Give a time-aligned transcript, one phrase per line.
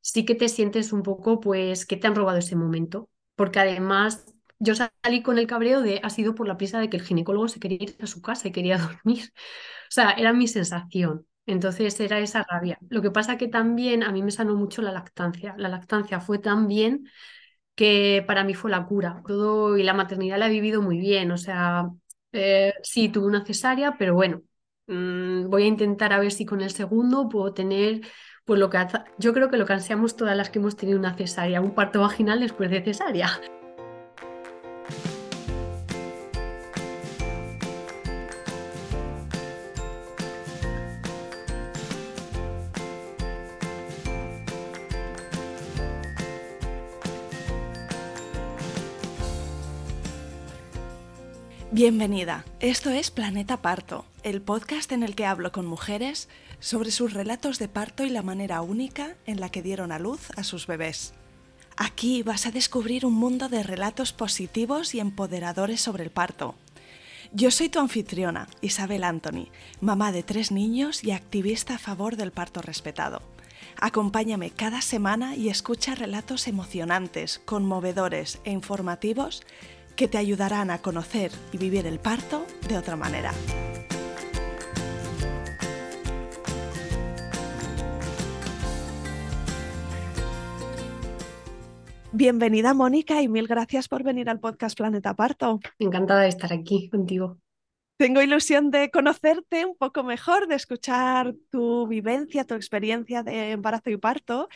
[0.00, 3.08] sí que te sientes un poco, pues, que te han robado ese momento.
[3.36, 4.24] Porque además
[4.58, 7.48] yo salí con el cabreo de, ha sido por la prisa de que el ginecólogo
[7.48, 9.32] se quería ir a su casa y quería dormir.
[9.34, 11.26] O sea, era mi sensación.
[11.46, 12.78] Entonces era esa rabia.
[12.90, 15.54] Lo que pasa que también a mí me sanó mucho la lactancia.
[15.58, 17.06] La lactancia fue tan bien
[17.74, 19.22] que para mí fue la cura.
[19.26, 21.30] Todo y la maternidad la he vivido muy bien.
[21.32, 21.88] O sea,
[22.32, 24.42] eh, sí, tuve una cesárea, pero bueno,
[24.86, 28.02] mm, voy a intentar a ver si con el segundo puedo tener,
[28.44, 28.78] pues lo que
[29.18, 32.00] yo creo que lo que ansiamos todas las que hemos tenido una cesárea, un parto
[32.00, 33.40] vaginal después de cesárea.
[51.82, 57.14] Bienvenida, esto es Planeta Parto, el podcast en el que hablo con mujeres sobre sus
[57.14, 60.66] relatos de parto y la manera única en la que dieron a luz a sus
[60.66, 61.14] bebés.
[61.78, 66.54] Aquí vas a descubrir un mundo de relatos positivos y empoderadores sobre el parto.
[67.32, 69.48] Yo soy tu anfitriona, Isabel Anthony,
[69.80, 73.22] mamá de tres niños y activista a favor del parto respetado.
[73.78, 79.42] Acompáñame cada semana y escucha relatos emocionantes, conmovedores e informativos
[80.00, 83.32] que te ayudarán a conocer y vivir el parto de otra manera.
[92.12, 95.60] Bienvenida Mónica y mil gracias por venir al podcast Planeta Parto.
[95.78, 97.36] Encantada de estar aquí contigo.
[98.00, 103.90] Tengo ilusión de conocerte un poco mejor, de escuchar tu vivencia, tu experiencia de embarazo
[103.90, 104.48] y parto.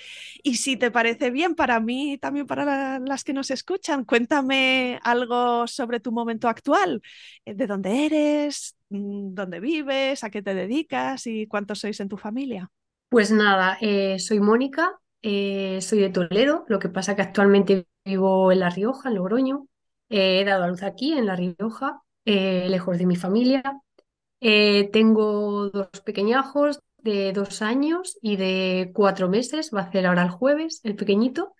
[0.42, 4.98] Y si te parece bien, para mí y también para las que nos escuchan, cuéntame
[5.02, 7.02] algo sobre tu momento actual.
[7.44, 8.78] Eh, ¿De dónde eres?
[8.88, 10.24] Mm, ¿Dónde vives?
[10.24, 11.26] ¿A qué te dedicas?
[11.26, 12.70] ¿Y cuántos sois en tu familia?
[13.10, 18.50] Pues nada, eh, soy Mónica, eh, soy de Toledo, lo que pasa que actualmente vivo
[18.52, 19.66] en La Rioja, en Logroño.
[20.08, 23.62] he dado a luz aquí, en La Rioja, eh, lejos de mi familia.
[24.40, 30.24] Eh, tengo dos pequeñajos de dos años y de cuatro meses, va a ser ahora
[30.24, 31.54] el jueves, el pequeñito.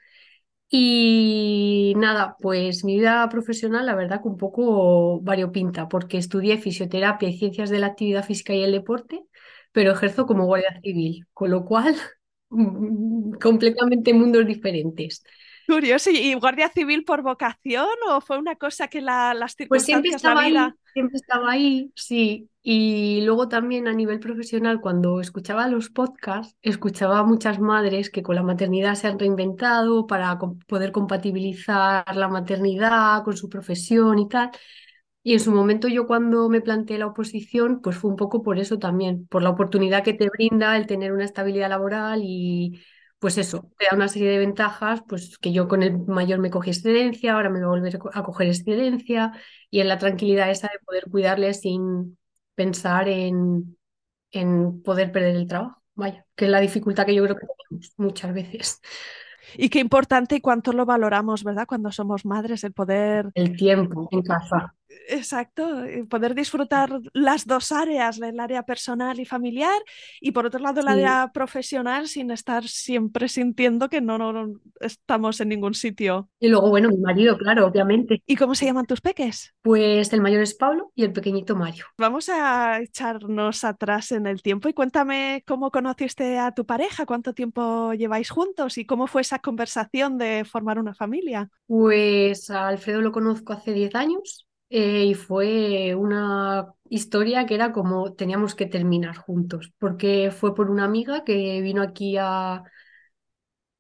[0.71, 7.29] Y nada, pues mi vida profesional, la verdad que un poco variopinta, porque estudié fisioterapia
[7.29, 9.23] y ciencias de la actividad física y el deporte,
[9.73, 11.95] pero ejerzo como guardia civil, con lo cual
[13.41, 15.23] completamente mundos diferentes.
[15.67, 19.85] Curioso, ¿y guardia civil por vocación o fue una cosa que la, las circunstancias, pues
[19.85, 20.65] siempre estaba la vida...
[20.67, 22.51] Ahí, siempre estaba ahí, sí.
[22.63, 28.23] Y luego también a nivel profesional, cuando escuchaba los podcasts, escuchaba a muchas madres que
[28.23, 34.29] con la maternidad se han reinventado para poder compatibilizar la maternidad con su profesión y
[34.29, 34.51] tal.
[35.23, 38.59] Y en su momento yo cuando me planteé la oposición, pues fue un poco por
[38.59, 42.83] eso también, por la oportunidad que te brinda el tener una estabilidad laboral y
[43.25, 46.51] pues eso, te da una serie de ventajas, pues que yo con el mayor me
[46.51, 49.33] cogí excedencia, ahora me voy a volver a coger excedencia
[49.71, 52.19] y en la tranquilidad esa de poder cuidarle sin
[52.55, 53.79] pensar en,
[54.31, 55.81] en poder perder el trabajo.
[55.95, 58.83] Vaya, que es la dificultad que yo creo que tenemos muchas veces.
[59.56, 61.65] Y qué importante y cuánto lo valoramos, ¿verdad?
[61.67, 63.31] Cuando somos madres, el poder...
[63.35, 64.75] El tiempo en casa.
[65.09, 69.81] Exacto, eh, poder disfrutar las dos áreas, el área personal y familiar,
[70.21, 75.41] y por otro lado el área profesional sin estar siempre sintiendo que no, no, estamos
[75.41, 76.28] en ningún sitio.
[76.41, 78.22] Y luego, bueno, mi marido, claro, obviamente.
[78.27, 79.55] ¿Y cómo se llaman tus peques?
[79.62, 81.87] Pues el mayor es Pablo y el pequeñito Mario.
[81.99, 87.34] Vamos a echarnos atrás en el tiempo y cuéntame cómo conociste a tu pareja, cuánto
[87.34, 91.50] tiempo lleváis juntos y cómo fue esa conversación de formar una familia.
[91.66, 97.73] Pues a Alfredo lo conozco hace 10 años eh, y fue una historia que era
[97.73, 102.65] como teníamos que terminar juntos, porque fue por una amiga que vino aquí a...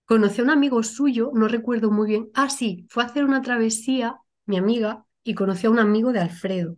[0.06, 2.30] Conocí a un amigo suyo, no recuerdo muy bien.
[2.34, 6.20] Ah, sí, fue a hacer una travesía, mi amiga, y conoció a un amigo de
[6.20, 6.76] Alfredo.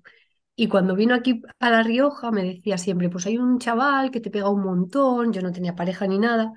[0.56, 4.20] Y cuando vino aquí a La Rioja me decía siempre, pues hay un chaval que
[4.20, 6.52] te pega un montón, yo no tenía pareja ni nada,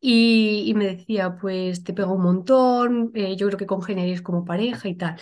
[0.00, 4.88] y, me decía, pues te pega un montón, eh, yo creo que congeniaréis como pareja
[4.88, 5.16] y tal.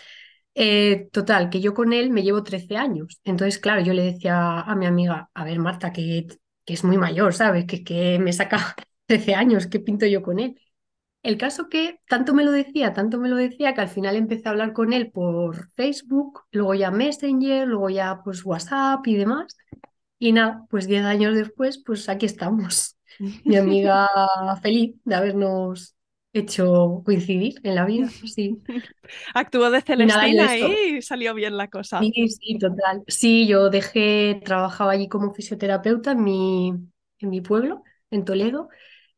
[0.58, 3.20] Eh, total, que yo con él me llevo 13 años.
[3.24, 6.26] Entonces, claro, yo le decía a mi amiga, a ver, Marta, que,
[6.64, 7.66] que es muy mayor, ¿sabes?
[7.66, 8.74] Que, que me saca
[9.06, 10.58] 13 años, ¿qué pinto yo con él?
[11.22, 14.48] El caso que tanto me lo decía, tanto me lo decía, que al final empecé
[14.48, 19.56] a hablar con él por Facebook, luego ya Messenger, luego ya pues WhatsApp y demás.
[20.18, 22.96] Y nada, pues 10 años después, pues aquí estamos.
[23.44, 24.08] Mi amiga
[24.62, 25.95] feliz de habernos
[26.38, 28.60] hecho coincidir en la vida, sí.
[29.34, 32.00] Actuó de Celestina y salió bien la cosa.
[32.00, 33.02] Sí, sí, total.
[33.08, 36.68] Sí, yo dejé, trabajaba allí como fisioterapeuta en mi,
[37.18, 38.68] en mi pueblo, en Toledo,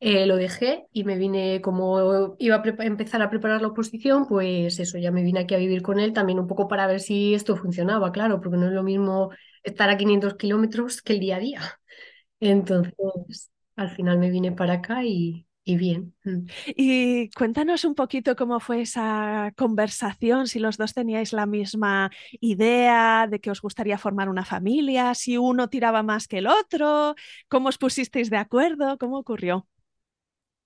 [0.01, 4.79] eh, lo dejé y me vine, como iba a empezar a preparar la oposición, pues
[4.79, 7.33] eso, ya me vine aquí a vivir con él también un poco para ver si
[7.33, 9.31] esto funcionaba, claro, porque no es lo mismo
[9.61, 11.61] estar a 500 kilómetros que el día a día.
[12.39, 16.15] Entonces, al final me vine para acá y, y bien.
[16.23, 16.45] Mm.
[16.75, 22.09] Y cuéntanos un poquito cómo fue esa conversación, si los dos teníais la misma
[22.41, 27.13] idea de que os gustaría formar una familia, si uno tiraba más que el otro,
[27.49, 29.67] cómo os pusisteis de acuerdo, cómo ocurrió.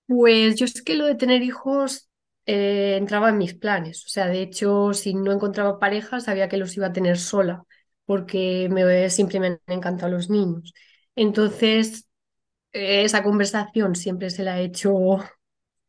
[0.06, 2.08] Pues yo es que lo de tener hijos
[2.46, 4.06] eh, entraba en mis planes.
[4.06, 7.64] O sea, de hecho, si no encontraba pareja, sabía que los iba a tener sola,
[8.06, 10.72] porque me, siempre me han encantado los niños.
[11.14, 12.06] Entonces,
[12.74, 15.24] esa conversación siempre se la he hecho, o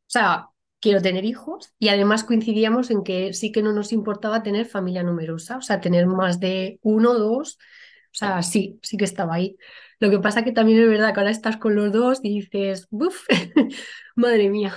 [0.07, 0.49] sea,
[0.79, 5.03] quiero tener hijos y además coincidíamos en que sí que no nos importaba tener familia
[5.03, 9.57] numerosa, o sea, tener más de uno, dos, o sea, sí, sí que estaba ahí.
[9.99, 12.87] Lo que pasa que también es verdad que ahora estás con los dos y dices,
[12.91, 13.25] ¡buf!
[14.15, 14.73] Madre mía,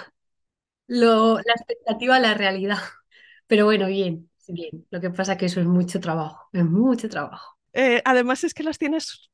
[0.87, 2.79] lo, la expectativa, la realidad.
[3.47, 4.87] Pero bueno, bien, bien.
[4.91, 7.59] Lo que pasa que eso es mucho trabajo, es mucho trabajo.
[7.73, 9.31] Eh, además es que los tienes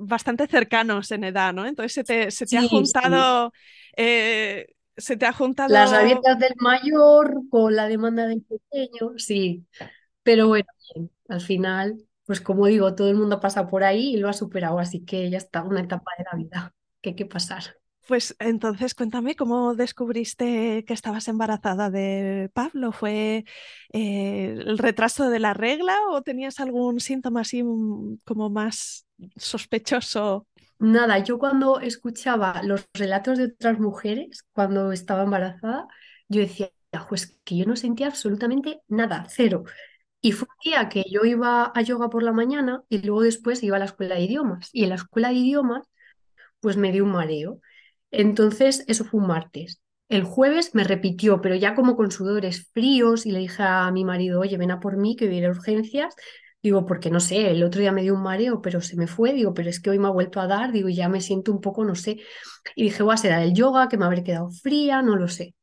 [0.00, 1.66] bastante cercanos en edad, ¿no?
[1.66, 2.68] Entonces se te, se te ha sí.
[2.68, 3.52] juntado,
[3.96, 4.66] eh,
[4.96, 9.66] se te ha Las juntado rabietas del mayor con la demanda del pequeño, sí.
[10.22, 10.66] Pero bueno,
[11.28, 14.78] al final, pues como digo, todo el mundo pasa por ahí y lo ha superado,
[14.78, 17.76] así que ya está, una etapa de la vida que hay que pasar.
[18.06, 22.90] Pues entonces cuéntame cómo descubriste que estabas embarazada de Pablo.
[22.90, 23.44] ¿Fue
[23.92, 29.06] eh, el retraso de la regla o tenías algún síntoma así mm, como más
[29.36, 30.46] sospechoso?
[30.78, 35.86] Nada, yo cuando escuchaba los relatos de otras mujeres cuando estaba embarazada,
[36.28, 36.70] yo decía,
[37.08, 39.64] pues que yo no sentía absolutamente nada, cero.
[40.22, 43.62] Y fue un día que yo iba a yoga por la mañana y luego después
[43.62, 44.70] iba a la escuela de idiomas.
[44.72, 45.86] Y en la escuela de idiomas
[46.60, 47.60] pues me dio un mareo.
[48.10, 49.82] Entonces, eso fue un martes.
[50.08, 54.04] El jueves me repitió, pero ya como con sudores fríos, y le dije a mi
[54.04, 56.14] marido, oye, ven a por mí, que a urgencias.
[56.62, 59.32] Digo, porque no sé, el otro día me dio un mareo, pero se me fue.
[59.32, 60.72] Digo, pero es que hoy me ha vuelto a dar.
[60.72, 62.18] Digo, ya me siento un poco, no sé.
[62.76, 65.54] Y dije, voy a ser el yoga, que me habré quedado fría, no lo sé.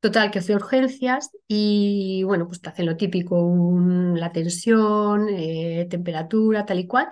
[0.00, 3.36] Total, que fui urgencias y bueno, pues te hacen lo típico,
[4.16, 7.08] la tensión, eh, temperatura, tal y cual.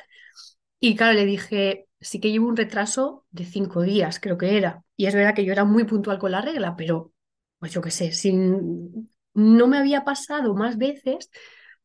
[0.81, 4.83] Y claro, le dije, sí que llevo un retraso de cinco días, creo que era.
[4.97, 7.13] Y es verdad que yo era muy puntual con la regla, pero
[7.59, 9.11] pues yo qué sé, sin...
[9.35, 11.31] no me había pasado más veces,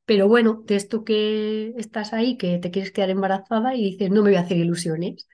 [0.05, 4.23] pero bueno, de esto que estás ahí, que te quieres quedar embarazada y dices, no
[4.23, 5.27] me voy a hacer ilusiones.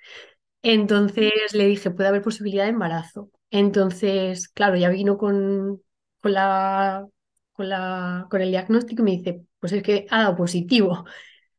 [0.64, 3.32] Entonces le dije, puede haber posibilidad de embarazo.
[3.50, 5.82] Entonces, claro, ya vino con,
[6.22, 7.08] con la,
[7.54, 11.06] con la, con el diagnóstico y me dice, pues es que ha dado positivo.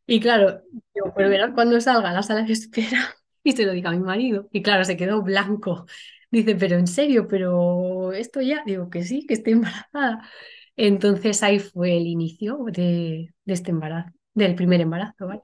[0.07, 0.63] Y claro,
[0.95, 3.93] digo, pues verás cuando salga a la sala de espera y se lo diga a
[3.93, 4.49] mi marido.
[4.53, 5.87] Y claro, se quedó blanco.
[6.31, 10.29] Dice, pero en serio, pero esto ya, digo que sí, que estoy embarazada.
[10.77, 15.43] Entonces ahí fue el inicio de, de este embarazo, del primer embarazo, vaya.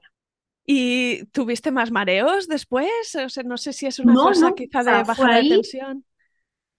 [0.65, 2.89] ¿Y tuviste más mareos después?
[3.25, 6.05] O sea, no sé si es una No, cosa quizá de sea, bajada de tensión.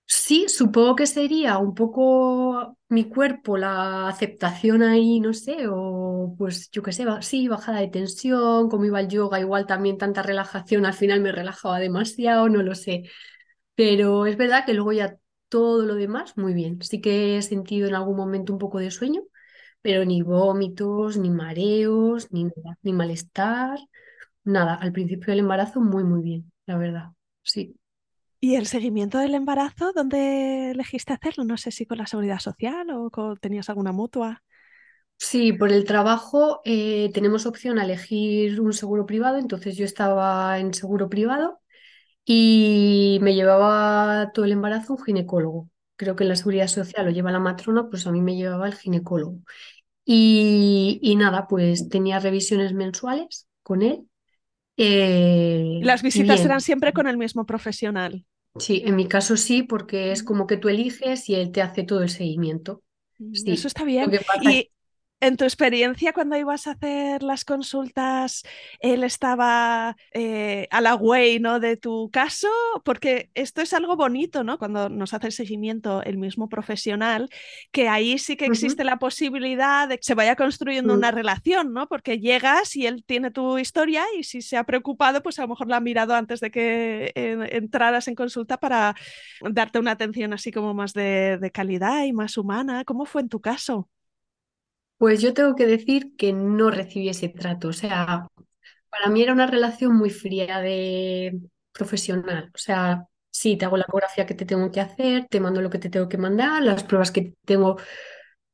[0.06, 6.68] Sí, supongo que sería un poco mi cuerpo, la aceptación ahí, no sé, o pues
[6.72, 10.84] yo qué sé, sí, bajada de tensión, como iba el yoga, igual también tanta relajación,
[10.84, 13.04] al final me relajaba demasiado, no lo sé.
[13.76, 15.16] Pero es verdad que luego ya
[15.50, 16.82] todo lo demás, muy bien.
[16.82, 19.22] Sí que he sentido en algún momento un poco de sueño,
[19.82, 23.78] pero ni vómitos, ni mareos, ni nada, ni malestar,
[24.44, 24.74] nada.
[24.76, 27.10] Al principio del embarazo, muy, muy bien, la verdad.
[27.42, 27.76] Sí.
[28.40, 31.44] ¿Y el seguimiento del embarazo, dónde elegiste hacerlo?
[31.44, 34.42] No sé si con la seguridad social o con- tenías alguna mutua.
[35.16, 40.58] Sí, por el trabajo eh, tenemos opción a elegir un seguro privado, entonces yo estaba
[40.58, 41.60] en seguro privado
[42.24, 45.68] y me llevaba todo el embarazo un ginecólogo.
[45.96, 48.66] Creo que en la seguridad social lo lleva la matrona, pues a mí me llevaba
[48.68, 49.38] el ginecólogo.
[50.04, 54.08] Y, y nada, pues tenía revisiones mensuales con él.
[55.78, 58.24] ¿Y eh, las visitas eran siempre con el mismo profesional?
[58.58, 61.84] sí, en mi caso sí, porque es como que tú eliges y él te hace
[61.84, 62.82] todo el seguimiento.
[63.18, 64.10] mm, Eso está bien.
[64.10, 64.70] que pasa ¿Y
[65.20, 68.42] en tu experiencia cuando ibas a hacer las consultas,
[68.80, 71.60] él estaba eh, a la way, ¿no?
[71.60, 72.48] de tu caso?
[72.84, 74.58] Porque esto es algo bonito, ¿no?
[74.58, 77.28] Cuando nos hace el seguimiento el mismo profesional,
[77.70, 80.96] que ahí sí que existe la posibilidad de que se vaya construyendo mm.
[80.96, 81.86] una relación, ¿no?
[81.86, 85.48] Porque llegas y él tiene tu historia y si se ha preocupado, pues a lo
[85.48, 88.94] mejor la ha mirado antes de que eh, entraras en consulta para
[89.42, 92.84] darte una atención así como más de, de calidad y más humana.
[92.84, 93.88] ¿Cómo fue en tu caso?
[95.00, 97.68] Pues yo tengo que decir que no recibí ese trato.
[97.68, 98.28] O sea,
[98.90, 101.40] para mí era una relación muy fría de
[101.72, 102.50] profesional.
[102.54, 105.70] O sea, sí, te hago la ecografía que te tengo que hacer, te mando lo
[105.70, 107.78] que te tengo que mandar, las pruebas que tengo,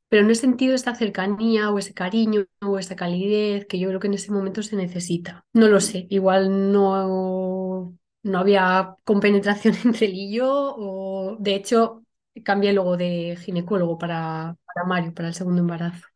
[0.09, 4.01] pero no he sentido esta cercanía o ese cariño o esa calidez que yo creo
[4.01, 5.45] que en ese momento se necesita.
[5.55, 12.05] No lo sé, igual no, no había compenetración entre él y yo, o de hecho
[12.45, 16.07] cambié luego de ginecólogo para, para Mario, para el segundo embarazo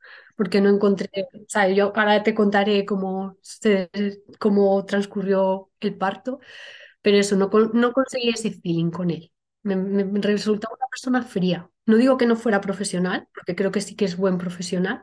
[0.40, 3.90] porque no encontré, o sea, yo ahora te contaré cómo, se,
[4.38, 6.40] cómo transcurrió el parto,
[7.02, 9.30] pero eso, no, no conseguí ese feeling con él.
[9.64, 11.68] Me, me resultaba una persona fría.
[11.84, 15.02] No digo que no fuera profesional, porque creo que sí que es buen profesional,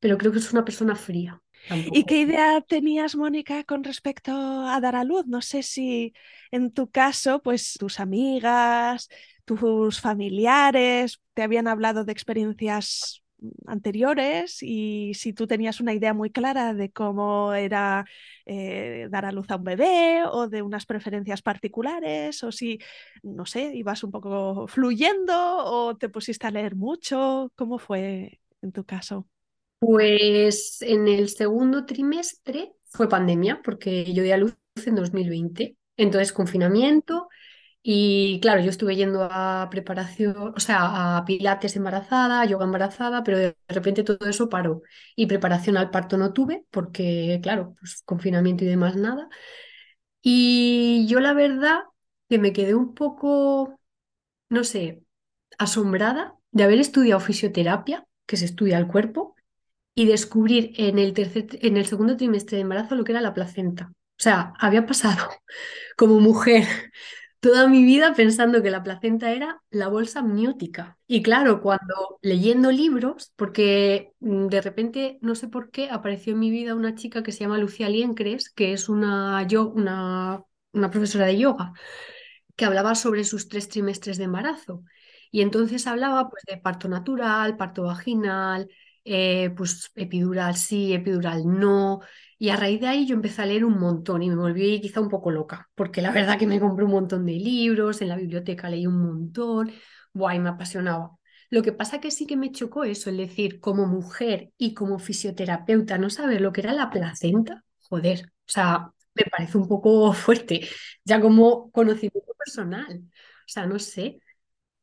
[0.00, 1.40] pero creo que es una persona fría.
[1.70, 4.32] ¿Y qué idea tenías, Mónica, con respecto
[4.66, 5.26] a dar a luz?
[5.28, 6.12] No sé si
[6.50, 9.08] en tu caso, pues tus amigas,
[9.46, 13.21] tus familiares te habían hablado de experiencias
[13.66, 18.04] anteriores y si tú tenías una idea muy clara de cómo era
[18.46, 22.78] eh, dar a luz a un bebé o de unas preferencias particulares o si,
[23.22, 28.72] no sé, ibas un poco fluyendo o te pusiste a leer mucho, ¿cómo fue en
[28.72, 29.26] tu caso?
[29.78, 34.56] Pues en el segundo trimestre fue pandemia porque yo di a luz
[34.86, 37.28] en 2020, entonces confinamiento
[37.84, 43.38] y claro, yo estuve yendo a preparación, o sea, a pilates embarazada, yoga embarazada, pero
[43.38, 44.82] de repente todo eso paró.
[45.16, 49.28] Y preparación al parto no tuve, porque claro, pues confinamiento y demás nada.
[50.22, 51.80] Y yo la verdad
[52.28, 53.78] que me quedé un poco,
[54.50, 55.02] no sé,
[55.58, 59.36] asombrada de haber estudiado fisioterapia, que se estudia el cuerpo,
[59.94, 63.34] y descubrir en el tercer, en el segundo trimestre de embarazo lo que era la
[63.34, 63.92] placenta.
[63.92, 65.28] O sea, había pasado
[65.96, 66.64] como mujer
[67.42, 70.96] toda mi vida pensando que la placenta era la bolsa amniótica.
[71.08, 76.38] Y claro, cuando leyendo libros, porque mm, de repente, no sé por qué, apareció en
[76.38, 80.90] mi vida una chica que se llama Lucía Liencres, que es una, yo, una, una
[80.92, 81.72] profesora de yoga,
[82.56, 84.84] que hablaba sobre sus tres trimestres de embarazo.
[85.32, 88.68] Y entonces hablaba pues, de parto natural, parto vaginal,
[89.04, 92.00] eh, pues epidural sí, epidural no.
[92.38, 95.00] Y a raíz de ahí yo empecé a leer un montón y me volví quizá
[95.00, 98.16] un poco loca, porque la verdad que me compré un montón de libros, en la
[98.16, 99.72] biblioteca leí un montón,
[100.12, 101.10] guay, me apasionaba.
[101.50, 104.98] Lo que pasa que sí que me chocó eso, el decir, como mujer y como
[104.98, 110.12] fisioterapeuta, no saber lo que era la placenta, joder, o sea, me parece un poco
[110.14, 110.68] fuerte,
[111.04, 114.20] ya como conocimiento personal, o sea, no sé.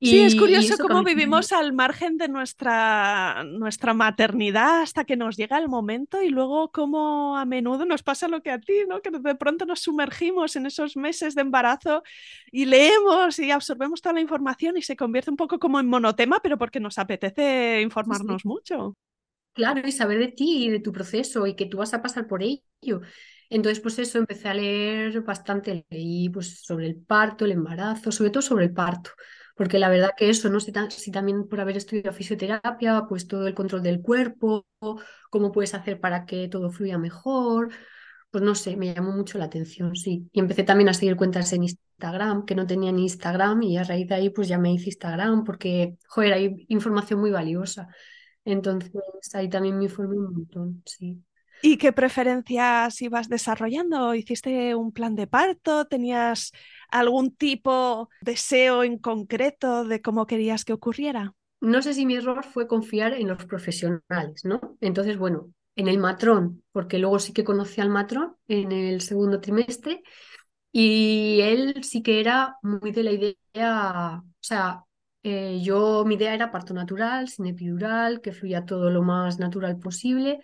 [0.01, 5.57] Sí, es curioso cómo vivimos al margen de nuestra, nuestra maternidad hasta que nos llega
[5.57, 9.01] el momento y luego cómo a menudo nos pasa lo que a ti, ¿no?
[9.01, 12.01] Que de pronto nos sumergimos en esos meses de embarazo
[12.49, 16.39] y leemos y absorbemos toda la información y se convierte un poco como en monotema,
[16.41, 18.95] pero porque nos apetece informarnos mucho.
[19.53, 22.25] Claro, y saber de ti y de tu proceso y que tú vas a pasar
[22.25, 23.01] por ello.
[23.49, 28.29] Entonces, pues eso, empecé a leer bastante, leí pues sobre el parto, el embarazo, sobre
[28.29, 29.09] todo sobre el parto
[29.59, 33.45] porque la verdad que eso, no sé si también por haber estudiado fisioterapia, pues todo
[33.45, 34.65] el control del cuerpo,
[35.29, 37.69] cómo puedes hacer para que todo fluya mejor,
[38.31, 40.29] pues no sé, me llamó mucho la atención, sí.
[40.31, 43.83] Y empecé también a seguir cuentas en Instagram, que no tenía ni Instagram, y a
[43.83, 47.89] raíz de ahí pues ya me hice Instagram, porque, joder, hay información muy valiosa.
[48.45, 48.93] Entonces
[49.33, 51.21] ahí también me informé un montón, sí.
[51.61, 54.15] ¿Y qué preferencias ibas desarrollando?
[54.15, 55.83] ¿Hiciste un plan de parto?
[55.85, 56.53] ¿Tenías
[56.91, 61.33] algún tipo de deseo en concreto de cómo querías que ocurriera?
[61.61, 64.77] No sé si mi error fue confiar en los profesionales, ¿no?
[64.79, 69.41] Entonces, bueno, en el matrón, porque luego sí que conocí al matrón en el segundo
[69.41, 70.03] trimestre
[70.71, 74.83] y él sí que era muy de la idea, o sea,
[75.23, 79.77] eh, yo mi idea era parto natural, sin epidural, que fluya todo lo más natural
[79.79, 80.39] posible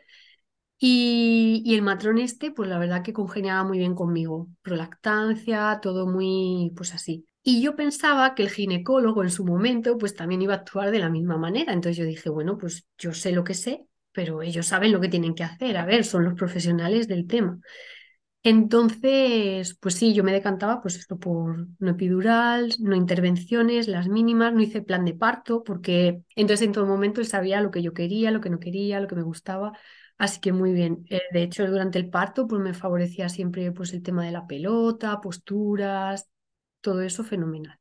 [0.78, 4.50] y, el matrón este, pues la verdad que congeniaba muy bien conmigo.
[4.62, 7.26] Prolactancia, todo muy, pues así.
[7.44, 11.00] Y yo pensaba que el ginecólogo en su momento, pues también iba a actuar de
[11.00, 11.74] la misma manera.
[11.74, 15.10] Entonces yo dije, bueno, pues yo sé lo que sé, pero ellos saben lo que
[15.10, 15.78] tienen que hacer.
[15.78, 17.60] A ver, son los profesionales del tema.
[18.44, 24.54] Entonces, pues sí, yo me decantaba pues esto por no epidural, no intervenciones, las mínimas,
[24.54, 27.94] no hice plan de parto, porque entonces en todo momento él sabía lo que yo
[27.94, 29.72] quería, lo que no quería, lo que me gustaba.
[30.18, 31.06] Así que muy bien.
[31.10, 34.48] Eh, de hecho, durante el parto, pues me favorecía siempre pues, el tema de la
[34.48, 36.30] pelota, posturas,
[36.82, 37.80] todo eso fenomenal.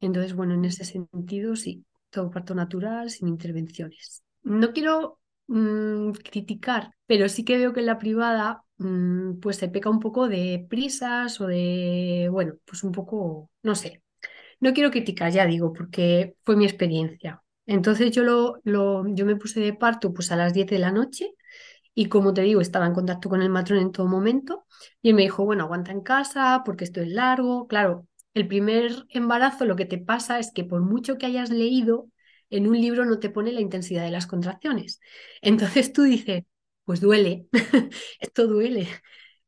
[0.00, 4.22] Entonces, bueno, en ese sentido, sí, todo parto natural, sin intervenciones.
[4.42, 9.68] No quiero mm, criticar, pero sí que veo que en la privada mm, pues se
[9.68, 14.02] peca un poco de prisas o de, bueno, pues un poco, no sé.
[14.60, 17.42] No quiero criticar, ya digo, porque fue mi experiencia.
[17.66, 20.92] Entonces yo, lo, lo, yo me puse de parto pues a las 10 de la
[20.92, 21.34] noche
[21.94, 24.66] y como te digo, estaba en contacto con el matrón en todo momento
[25.02, 27.66] y él me dijo, bueno, aguanta en casa porque esto es largo.
[27.66, 32.08] Claro, el primer embarazo lo que te pasa es que por mucho que hayas leído,
[32.50, 35.00] en un libro no te pone la intensidad de las contracciones.
[35.42, 36.44] Entonces tú dices,
[36.84, 37.46] pues duele,
[38.20, 38.88] esto duele.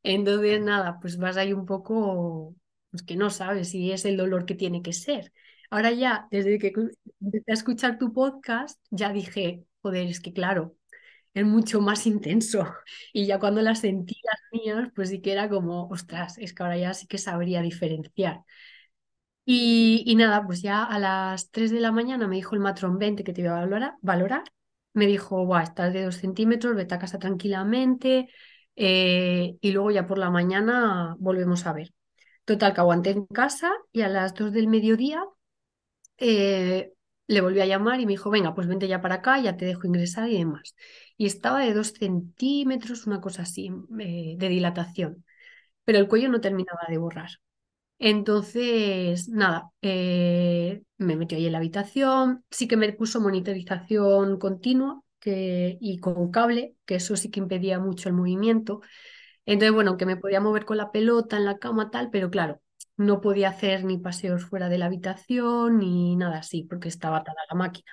[0.03, 2.55] Entonces, nada, pues vas ahí un poco,
[2.91, 5.33] pues que no sabes si es el dolor que tiene que ser.
[5.71, 6.73] Ahora ya, desde que
[7.21, 10.77] empecé a escuchar tu podcast, ya dije, joder, es que claro,
[11.35, 12.67] es mucho más intenso.
[13.12, 16.62] Y ya cuando las sentí las mías, pues sí que era como, ostras, es que
[16.62, 18.43] ahora ya sí que sabría diferenciar.
[19.47, 23.25] Y, nada, pues ya a las 3 de la mañana me dijo el matrón 20
[23.25, 23.67] que te iba a
[24.03, 24.45] valorar.
[24.95, 28.29] Me dijo, Buah, estás de dos centímetros, vete a casa tranquilamente
[28.76, 31.93] eh, y luego ya por la mañana volvemos a ver.
[32.45, 35.23] Total, que aguanté en casa y a las 2 del mediodía
[36.19, 36.93] eh,
[37.26, 39.64] le volví a llamar y me dijo, venga, pues vente ya para acá, ya te
[39.64, 40.75] dejo ingresar y demás.
[41.16, 45.25] Y estaba de dos centímetros, una cosa así, eh, de dilatación,
[45.85, 47.30] pero el cuello no terminaba de borrar.
[47.99, 55.00] Entonces, nada, eh, me metió ahí en la habitación, sí que me puso monitorización continua
[55.21, 58.80] que, y con cable, que eso sí que impedía mucho el movimiento.
[59.47, 62.61] Entonces, bueno, que me podía mover con la pelota en la cama, tal, pero claro,
[62.97, 67.38] no podía hacer ni paseos fuera de la habitación ni nada así, porque estaba atada
[67.50, 67.92] la máquina.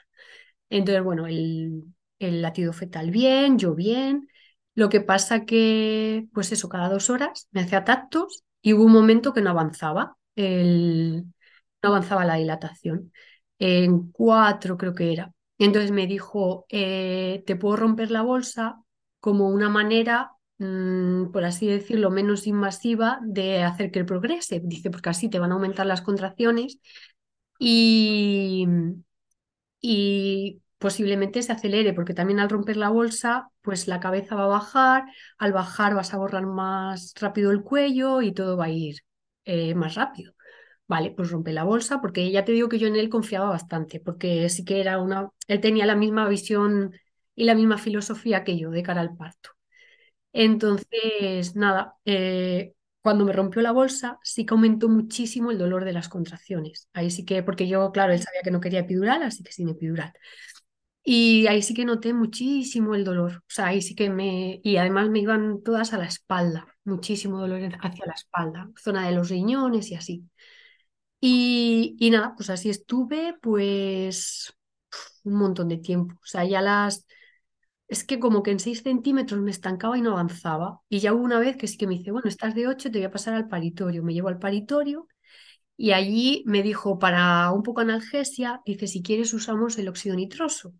[0.69, 1.83] Entonces, bueno, el,
[2.21, 4.27] el latido fetal bien, yo bien.
[4.75, 8.93] Lo que pasa que, pues eso, cada dos horas me hacía tactos y hubo un
[8.93, 11.25] momento que no avanzaba, el,
[11.83, 13.11] no avanzaba la dilatación.
[13.59, 15.33] En cuatro creo que era.
[15.59, 18.81] Entonces me dijo, eh, te puedo romper la bolsa
[19.19, 24.61] como una manera, mm, por así decirlo, menos invasiva de hacer que progrese.
[24.63, 26.79] Dice, porque así te van a aumentar las contracciones
[27.59, 28.65] y,
[29.81, 34.47] y posiblemente se acelere, porque también al romper la bolsa, pues la cabeza va a
[34.47, 35.05] bajar,
[35.39, 38.97] al bajar vas a borrar más rápido el cuello y todo va a ir
[39.45, 40.33] eh, más rápido.
[40.87, 43.99] Vale, pues rompe la bolsa, porque ya te digo que yo en él confiaba bastante,
[44.01, 46.93] porque sí que era una, él tenía la misma visión
[47.35, 49.51] y la misma filosofía que yo de cara al parto.
[50.33, 55.93] Entonces, nada, eh, cuando me rompió la bolsa, sí que aumentó muchísimo el dolor de
[55.93, 56.87] las contracciones.
[56.93, 59.69] Ahí sí que, porque yo, claro, él sabía que no quería epidural, así que sin
[59.69, 60.13] epidural.
[61.03, 63.37] Y ahí sí que noté muchísimo el dolor.
[63.39, 64.59] O sea, ahí sí que me...
[64.63, 69.13] Y además me iban todas a la espalda, muchísimo dolor hacia la espalda, zona de
[69.15, 70.29] los riñones y así.
[71.19, 74.53] Y, y nada, pues así estuve pues
[75.23, 76.15] un montón de tiempo.
[76.15, 77.05] O sea, ya las...
[77.87, 80.79] Es que como que en 6 centímetros me estancaba y no avanzaba.
[80.89, 82.99] Y ya hubo una vez que sí que me dice, bueno, estás de 8, te
[82.99, 84.03] voy a pasar al paritorio.
[84.03, 85.07] Me llevo al paritorio
[85.77, 90.73] y allí me dijo, para un poco analgesia, dice, si quieres usamos el óxido nitroso.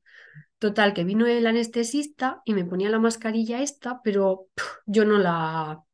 [0.61, 4.47] Total, que vino el anestesista y me ponía la mascarilla esta, pero
[4.85, 5.79] yo no la...
[5.79, 5.85] O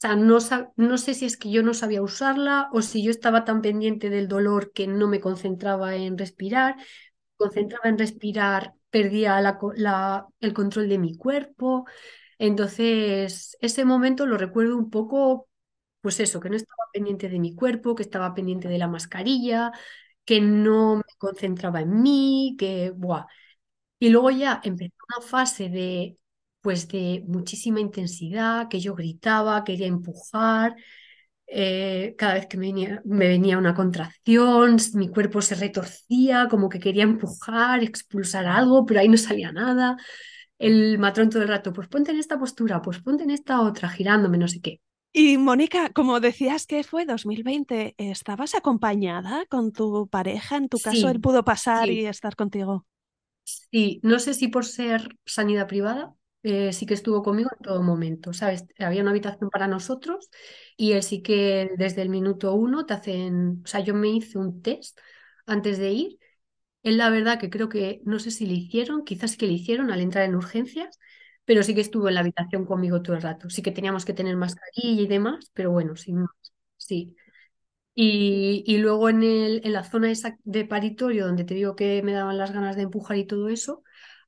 [0.00, 0.38] sea, no,
[0.76, 4.10] no sé si es que yo no sabía usarla o si yo estaba tan pendiente
[4.10, 6.76] del dolor que no me concentraba en respirar.
[7.36, 11.86] Concentraba en respirar, perdía la, el control de mi cuerpo.
[12.38, 15.48] Entonces, ese momento lo recuerdo un poco,
[16.02, 19.72] pues eso, que no estaba pendiente de mi cuerpo, que estaba pendiente de la mascarilla,
[20.24, 23.26] que no me concentraba en mí, que, buah.
[24.00, 26.16] Y luego ya empezó una fase de,
[26.62, 30.74] pues de muchísima intensidad, que yo gritaba, quería empujar.
[31.46, 36.68] Eh, cada vez que me venía, me venía una contracción, mi cuerpo se retorcía, como
[36.68, 39.96] que quería empujar, expulsar algo, pero ahí no salía nada.
[40.58, 43.90] El matrón todo el rato, pues ponte en esta postura, pues ponte en esta otra,
[43.90, 44.80] girándome, no sé qué.
[45.12, 50.56] Y Mónica, como decías que fue 2020, ¿estabas acompañada con tu pareja?
[50.56, 52.86] En tu caso, él pudo pasar y estar contigo.
[53.70, 57.82] Sí, no sé si por ser sanidad privada, eh, sí que estuvo conmigo en todo
[57.82, 58.64] momento, ¿sabes?
[58.78, 60.30] Había una habitación para nosotros
[60.76, 64.38] y él sí que desde el minuto uno te hacen, o sea, yo me hice
[64.38, 64.98] un test
[65.46, 66.18] antes de ir.
[66.82, 69.90] Él la verdad que creo que, no sé si le hicieron, quizás que le hicieron
[69.92, 70.98] al entrar en urgencias,
[71.44, 73.50] pero sí que estuvo en la habitación conmigo todo el rato.
[73.50, 76.30] Sí que teníamos que tener mascarilla y demás, pero bueno, sin más,
[76.76, 77.16] sí.
[77.94, 82.12] Y, luego en, el, en la zona esa de paritorio, donde te digo que me
[82.12, 83.82] daban las ganas de empujar y todo eso,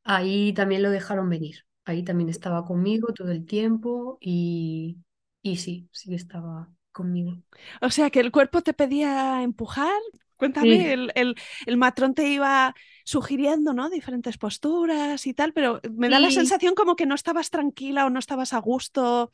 [0.04, 1.64] ahí también lo dejaron venir.
[1.84, 4.98] Ahí también estaba conmigo todo el tiempo y,
[5.42, 7.38] y sí, sí estaba conmigo.
[7.80, 10.00] O sea, que el cuerpo te pedía empujar.
[10.36, 13.90] Cuéntame, el, el, matrón te iba sugiriendo, ¿no?
[13.90, 18.10] Diferentes posturas y tal, pero me da la sensación como que no estabas tranquila o
[18.10, 19.30] no estabas a gusto.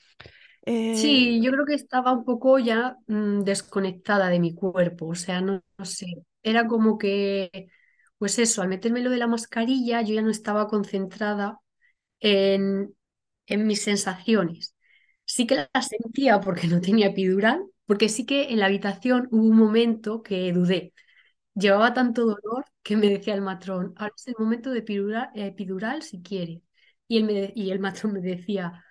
[0.90, 5.14] Sí, eh, yo creo que estaba un poco ya mm, desconectada de mi cuerpo, o
[5.14, 6.07] sea, no, sé,
[6.42, 7.68] era como que,
[8.18, 11.59] pues eso, al meterme lo de la mascarilla, yo ya no estaba concentrada
[12.21, 12.94] en,
[13.47, 14.75] en mis sensaciones.
[15.25, 19.42] Sí que las sentía porque no tenía epidural, porque sí que en la habitación hubo
[19.49, 20.92] un momento que dudé.
[21.55, 26.03] Llevaba tanto dolor que me decía el matrón, ahora es el momento de epidural, epidural
[26.03, 26.62] si quiere.
[27.09, 28.85] Y, él me, y el matrón me decía,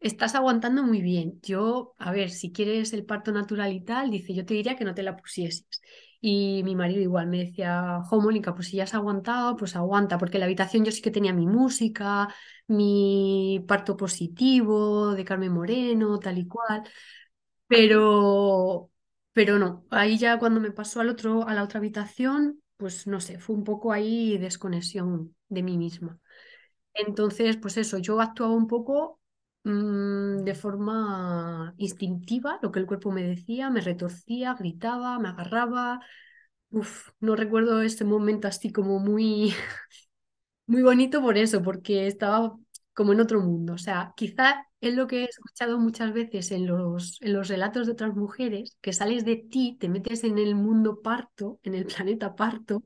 [0.00, 1.40] estás aguantando muy bien.
[1.42, 4.84] Yo, a ver, si quieres el parto natural y tal, dice, yo te diría que
[4.84, 5.66] no te la pusieses.
[6.20, 10.18] Y mi marido igual me decía, jo, Mónica, pues si ya has aguantado, pues aguanta,
[10.18, 12.28] porque en la habitación yo sí que tenía mi música,
[12.66, 16.82] mi parto positivo de Carmen Moreno, tal y cual,
[17.68, 18.90] pero,
[19.32, 23.20] pero no, ahí ya cuando me pasó al otro, a la otra habitación, pues no
[23.20, 26.18] sé, fue un poco ahí desconexión de mí misma.
[26.94, 29.20] Entonces, pues eso, yo actuaba un poco
[29.66, 36.00] mm, de forma instintiva, lo que el cuerpo me decía, me retorcía, gritaba, me agarraba.
[36.70, 39.54] Uf, no recuerdo este momento así como muy,
[40.66, 42.56] muy bonito por eso, porque estaba
[42.94, 43.74] como en otro mundo.
[43.74, 47.86] O sea, quizá es lo que he escuchado muchas veces en los, en los relatos
[47.86, 51.86] de otras mujeres, que sales de ti, te metes en el mundo parto, en el
[51.86, 52.84] planeta parto,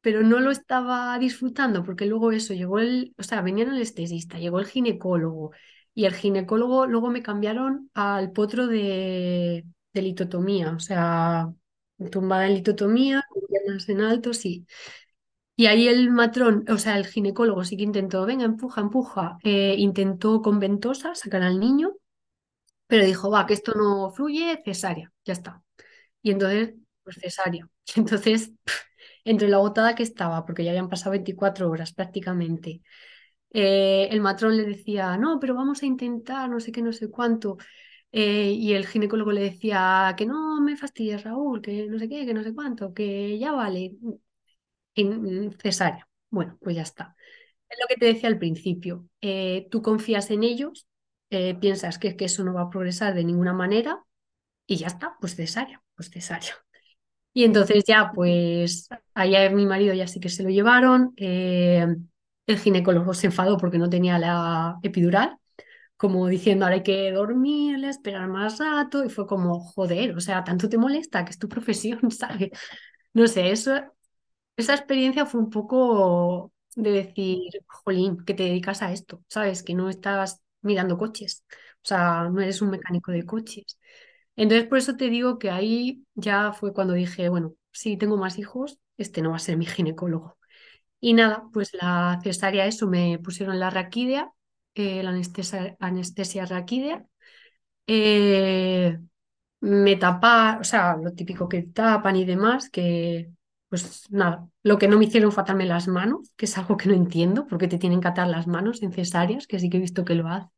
[0.00, 4.38] pero no lo estaba disfrutando porque luego eso, llegó el, o sea, venía el anestesista,
[4.38, 5.52] llegó el ginecólogo
[5.94, 11.52] y el ginecólogo luego me cambiaron al potro de, litotomía, o sea,
[12.10, 14.66] tumbada en litotomía, con piernas en alto, sí.
[15.56, 19.74] Y ahí el matrón, o sea, el ginecólogo sí que intentó, venga, empuja, empuja, eh,
[19.78, 21.92] intentó con ventosa sacar al niño,
[22.86, 25.62] pero dijo, va, que esto no fluye, cesárea, ya está.
[26.22, 26.74] Y entonces,
[27.04, 27.68] pues cesárea.
[27.96, 28.52] Entonces,
[29.24, 32.82] entre la agotada que estaba, porque ya habían pasado 24 horas prácticamente,
[33.52, 37.10] eh, el matrón le decía, no, pero vamos a intentar, no sé qué, no sé
[37.10, 37.58] cuánto.
[38.12, 42.26] Eh, y el ginecólogo le decía, que no me fastidies, Raúl, que no sé qué,
[42.26, 43.96] que no sé cuánto, que ya vale,
[44.94, 46.08] en cesárea.
[46.30, 47.16] Bueno, pues ya está.
[47.68, 49.08] Es lo que te decía al principio.
[49.20, 50.86] Eh, tú confías en ellos,
[51.60, 54.04] piensas que, que eso no va a progresar de ninguna manera
[54.66, 56.54] y ya está, pues cesárea, pues cesárea.
[57.34, 61.14] Y entonces ya, pues, allá mi marido ya sí que se lo llevaron.
[62.52, 65.36] El ginecólogo se enfadó porque no tenía la epidural,
[65.96, 69.04] como diciendo, ahora hay que dormirle, esperar más rato.
[69.04, 72.50] Y fue como, joder, o sea, tanto te molesta que es tu profesión, ¿sabes?
[73.14, 73.72] No sé, eso,
[74.56, 77.38] esa experiencia fue un poco de decir,
[77.68, 79.62] jolín, que te dedicas a esto, ¿sabes?
[79.62, 81.44] Que no estás mirando coches,
[81.84, 83.78] o sea, no eres un mecánico de coches.
[84.36, 88.38] Entonces, por eso te digo que ahí ya fue cuando dije, bueno, si tengo más
[88.38, 90.38] hijos, este no va a ser mi ginecólogo.
[91.02, 94.32] Y nada, pues la cesárea, eso, me pusieron la raquídea,
[94.76, 97.04] eh, la anestesia, anestesia raquídea.
[97.86, 98.98] Eh,
[99.60, 103.30] me tapan, o sea, lo típico que tapan y demás, que
[103.68, 106.88] pues nada, lo que no me hicieron fue atarme las manos, que es algo que
[106.88, 109.80] no entiendo, porque te tienen que atar las manos en cesáreas, que sí que he
[109.80, 110.50] visto que lo hacen.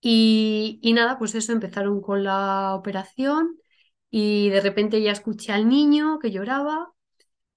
[0.00, 3.56] Y, nada, pues eso, empezaron con la operación
[4.10, 6.92] y de repente ya escuché al niño que lloraba.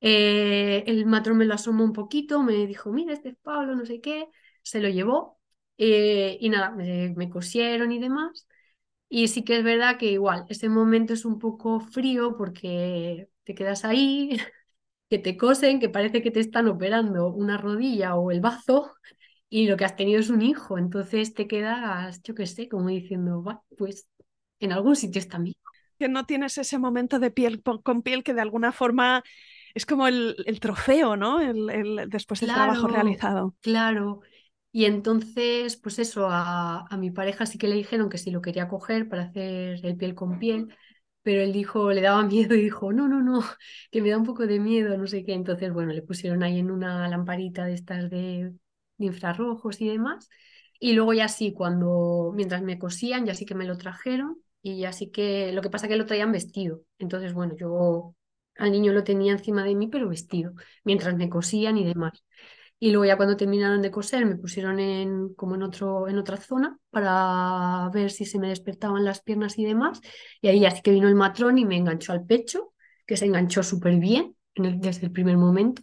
[0.01, 3.85] Eh, el matrón me lo asomó un poquito, me dijo, mira, este es Pablo, no
[3.85, 4.27] sé qué,
[4.61, 5.39] se lo llevó
[5.77, 8.47] eh, y nada, me, cosieron y demás.
[9.09, 13.55] Y sí que es verdad que igual, ese momento es un poco frío porque te
[13.55, 14.29] quedas ahí,
[15.09, 18.93] que te cosen, que parece que te están operando una rodilla o el bazo
[19.49, 22.89] y lo que has tenido es un hijo, entonces te quedas, yo qué sé, como
[22.89, 23.43] diciendo,
[23.77, 24.07] pues
[24.59, 25.59] en algún sitio está mi hijo.
[25.97, 29.23] Que no tienes ese momento de piel con piel que de alguna forma
[29.73, 31.39] es como el, trofeo, ¿no?
[31.39, 33.55] El, después del trabajo realizado.
[33.61, 34.21] Claro.
[34.71, 38.41] Y entonces, pues eso, a, a, mi pareja sí que le dijeron que si lo
[38.41, 40.75] quería coger para hacer el piel con piel,
[41.23, 43.43] pero él dijo, le daba miedo y dijo, no, no, no,
[43.91, 45.33] que me da un poco de miedo, no sé qué.
[45.33, 48.53] Entonces, bueno, le pusieron ahí en una lamparita de estas de
[48.99, 50.29] de infrarrojos y demás.
[50.79, 54.79] Y luego ya sí, cuando, mientras me cosían, ya sí que me lo trajeron y
[54.79, 56.83] ya sí que, lo que pasa que lo traían vestido.
[56.99, 58.15] Entonces, bueno, yo
[58.59, 62.23] al niño lo tenía encima de mí, pero vestido, mientras me cosían y demás.
[62.81, 66.37] Y luego ya cuando terminaron de coser me pusieron en, como en, otro, en otra
[66.37, 69.99] zona para ver si se me despertaban las piernas y demás.
[70.41, 72.73] Y ahí ya sí que vino el matrón y me enganchó al pecho,
[73.05, 75.81] que se enganchó súper bien desde el primer momento.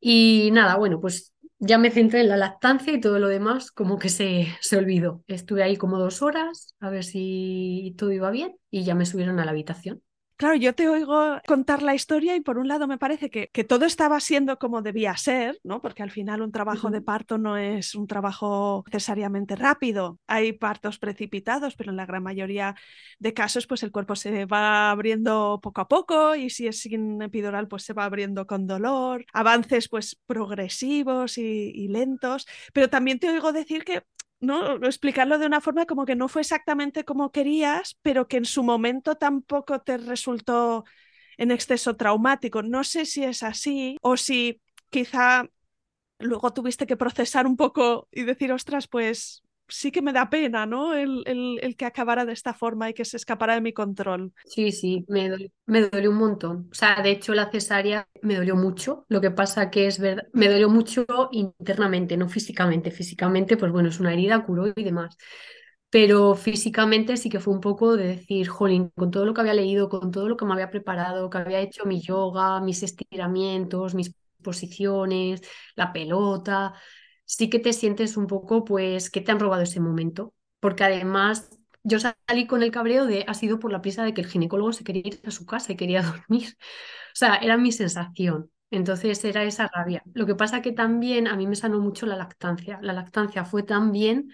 [0.00, 3.98] Y nada, bueno, pues ya me centré en la lactancia y todo lo demás como
[3.98, 5.24] que se, se olvidó.
[5.26, 9.40] Estuve ahí como dos horas a ver si todo iba bien y ya me subieron
[9.40, 10.02] a la habitación.
[10.36, 13.62] Claro, yo te oigo contar la historia y por un lado me parece que, que
[13.62, 15.80] todo estaba siendo como debía ser, ¿no?
[15.80, 20.18] Porque al final un trabajo de parto no es un trabajo necesariamente rápido.
[20.26, 22.74] Hay partos precipitados, pero en la gran mayoría
[23.20, 27.22] de casos pues el cuerpo se va abriendo poco a poco y si es sin
[27.22, 29.24] epidural pues se va abriendo con dolor.
[29.32, 32.46] Avances pues progresivos y, y lentos.
[32.72, 34.02] Pero también te oigo decir que
[34.44, 34.76] ¿no?
[34.86, 38.62] Explicarlo de una forma como que no fue exactamente como querías, pero que en su
[38.62, 40.84] momento tampoco te resultó
[41.38, 42.62] en exceso traumático.
[42.62, 45.48] No sé si es así o si quizá
[46.20, 50.66] luego tuviste que procesar un poco y decir, ostras, pues sí que me da pena,
[50.66, 50.94] ¿no?
[50.94, 54.32] El, el, que acabara de esta forma y que se escapara de mi control.
[54.44, 56.68] Sí, sí, me dolió, me dolió un montón.
[56.70, 59.06] O sea, de hecho la cesárea me dolió mucho.
[59.08, 62.90] Lo que pasa que es verdad, me dolió mucho internamente, no físicamente.
[62.90, 65.16] Físicamente, pues bueno, es una herida, curó y demás.
[65.90, 69.54] Pero físicamente sí que fue un poco de decir, jolín, con todo lo que había
[69.54, 73.94] leído, con todo lo que me había preparado, que había hecho mi yoga, mis estiramientos,
[73.94, 75.40] mis posiciones,
[75.76, 76.74] la pelota,
[77.24, 80.34] sí que te sientes un poco, pues, que te han robado ese momento.
[80.60, 81.50] Porque además
[81.82, 84.72] yo salí con el cabreo de, ha sido por la prisa de que el ginecólogo
[84.72, 86.56] se quería ir a su casa y quería dormir.
[86.58, 88.50] O sea, era mi sensación.
[88.70, 90.02] Entonces era esa rabia.
[90.14, 92.78] Lo que pasa que también a mí me sanó mucho la lactancia.
[92.82, 94.30] La lactancia fue tan bien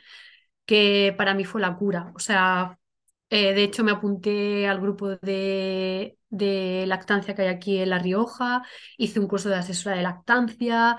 [0.66, 2.12] que para mí fue la cura.
[2.14, 2.79] O sea,
[3.31, 7.98] eh, de hecho me apunté al grupo de, de lactancia que hay aquí en La
[7.98, 8.62] Rioja,
[8.98, 10.98] hice un curso de asesora de lactancia,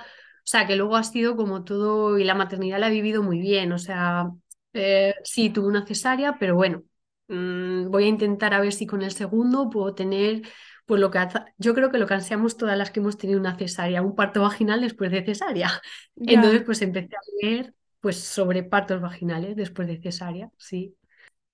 [0.51, 3.71] sea, que luego ha sido como todo, y la maternidad la he vivido muy bien,
[3.71, 4.29] o sea,
[4.73, 6.83] eh, sí, tuve una cesárea, pero bueno,
[7.27, 10.41] mm, voy a intentar a ver si con el segundo puedo tener,
[10.85, 11.19] pues lo que
[11.57, 14.41] yo creo que lo que ansiamos todas las que hemos tenido una cesárea, un parto
[14.41, 15.81] vaginal después de cesárea.
[16.15, 20.95] Entonces, pues empecé a leer pues sobre partos vaginales después de cesárea, sí.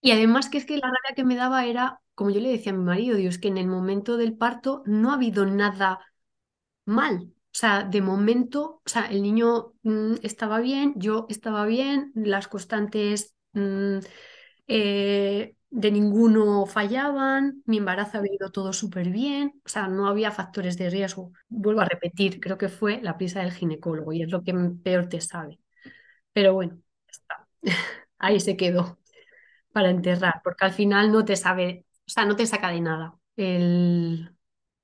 [0.01, 2.71] Y además que es que la rabia que me daba era, como yo le decía
[2.71, 5.99] a mi marido, Dios, que en el momento del parto no ha habido nada
[6.86, 7.33] mal.
[7.57, 12.47] O sea, de momento, o sea, el niño mm, estaba bien, yo estaba bien, las
[12.47, 13.97] constantes mm,
[14.67, 20.31] eh, de ninguno fallaban, mi embarazo había ido todo súper bien, o sea, no había
[20.31, 21.31] factores de riesgo.
[21.49, 25.09] Vuelvo a repetir, creo que fue la prisa del ginecólogo y es lo que peor
[25.09, 25.59] te sabe.
[26.33, 26.79] Pero bueno,
[28.19, 28.99] ahí se quedó
[29.73, 33.15] para enterrar, porque al final no te sabe, o sea, no te saca de nada
[33.37, 34.31] el,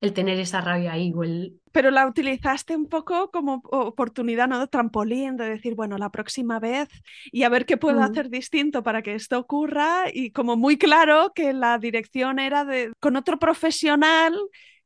[0.04, 1.60] el tener esa rabia ahí o el...
[1.72, 4.60] Pero la utilizaste un poco como oportunidad, ¿no?
[4.60, 6.90] De trampolín, de decir, bueno, la próxima vez
[7.32, 8.04] y a ver qué puedo mm.
[8.04, 12.92] hacer distinto para que esto ocurra y como muy claro que la dirección era de
[13.00, 14.38] con otro profesional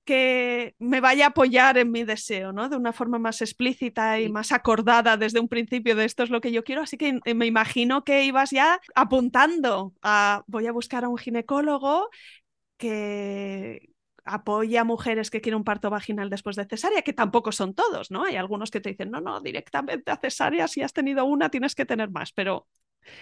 [0.05, 2.69] que me vaya a apoyar en mi deseo, ¿no?
[2.69, 6.41] De una forma más explícita y más acordada desde un principio de esto es lo
[6.41, 6.83] que yo quiero.
[6.83, 12.09] Así que me imagino que ibas ya apuntando a voy a buscar a un ginecólogo
[12.77, 13.96] que
[14.27, 18.11] apoye a mujeres que quieren un parto vaginal después de cesárea, que tampoco son todos,
[18.11, 18.23] ¿no?
[18.25, 21.75] Hay algunos que te dicen, no, no, directamente a cesárea, si has tenido una, tienes
[21.75, 22.67] que tener más, pero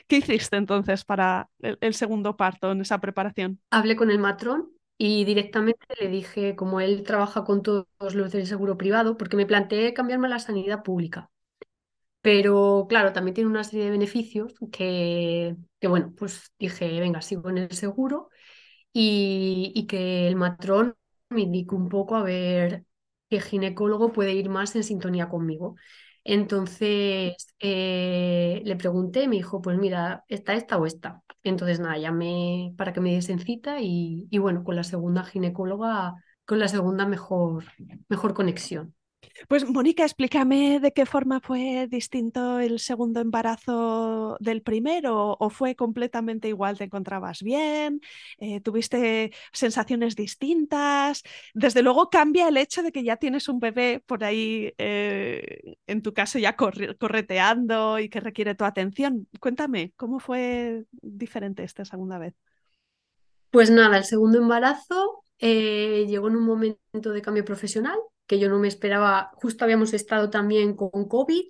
[0.07, 3.61] ¿qué hiciste entonces para el, el segundo parto en esa preparación?
[3.71, 8.47] Hablé con el matrón y directamente le dije, como él trabaja con todos los del
[8.47, 11.29] seguro privado, porque me planteé cambiarme a la sanidad pública.
[12.21, 17.49] Pero claro, también tiene una serie de beneficios que, que bueno, pues dije, venga, sigo
[17.49, 18.29] en el seguro
[18.97, 20.95] y, que el matrón
[21.29, 22.85] me indique un poco a ver
[23.29, 25.75] qué ginecólogo puede ir más en sintonía conmigo.
[26.23, 31.21] Entonces eh, le pregunté, me dijo, pues mira, está esta o esta.
[31.43, 36.15] Entonces, nada, llamé para que me diesen cita y, y bueno, con la segunda ginecóloga,
[36.45, 37.65] con la segunda mejor,
[38.09, 38.94] mejor conexión.
[39.47, 45.75] Pues Mónica, explícame de qué forma fue distinto el segundo embarazo del primero o fue
[45.75, 48.01] completamente igual, te encontrabas bien,
[48.37, 51.23] eh, tuviste sensaciones distintas.
[51.53, 56.01] Desde luego cambia el hecho de que ya tienes un bebé por ahí, eh, en
[56.01, 59.27] tu caso ya correteando y que requiere tu atención.
[59.39, 62.33] Cuéntame, ¿cómo fue diferente esta segunda vez?
[63.51, 68.49] Pues nada, el segundo embarazo eh, llegó en un momento de cambio profesional que yo
[68.49, 69.31] no me esperaba.
[69.35, 71.43] Justo habíamos estado también con COVID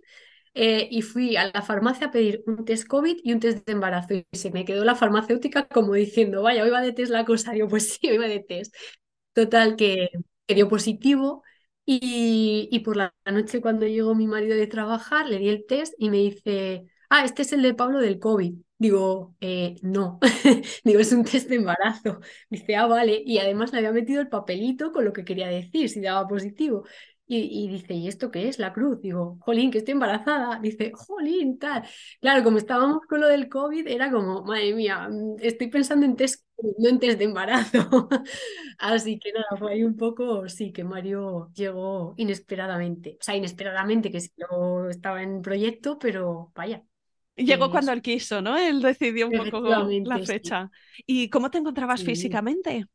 [0.54, 3.74] eh, y fui a la farmacia a pedir un test COVID y un test de
[3.74, 7.26] embarazo y se me quedó la farmacéutica como diciendo, vaya, hoy va de test la
[7.26, 7.54] cosa.
[7.58, 8.76] yo, pues sí, hoy va de test.
[9.34, 10.10] Total, que,
[10.48, 11.44] dio positivo.
[11.88, 15.94] Y, y, por la noche cuando llegó mi marido de trabajar, le di el test
[16.00, 18.56] y me dice, ah, este es el de Pablo del COVID.
[18.78, 20.20] Digo, eh, no,
[20.84, 22.20] digo, es un test de embarazo.
[22.50, 23.22] Dice, ah, vale.
[23.26, 26.84] Y además le había metido el papelito con lo que quería decir, si daba positivo.
[27.28, 28.60] Y, dice, ¿y esto qué es?
[28.60, 29.02] La cruz.
[29.02, 30.60] Digo, jolín, que estoy embarazada.
[30.60, 31.84] Dice, jolín, tal.
[32.22, 36.16] Claro, como estábamos con lo del COVID, era como, madre mía, mm, estoy pensando en
[36.16, 36.46] test,
[36.78, 37.80] no en test de embarazo.
[38.78, 43.18] Así que nada, fue ahí un poco, sí, que Mario llegó inesperadamente.
[43.20, 46.84] O sea, inesperadamente, que sí, lo estaba en proyecto, pero vaya,
[47.36, 48.58] Llegó cuando él quiso, ¿no?
[48.58, 49.62] Él decidió un poco
[50.04, 50.70] la fecha.
[51.06, 52.86] ¿Y cómo te encontrabas físicamente?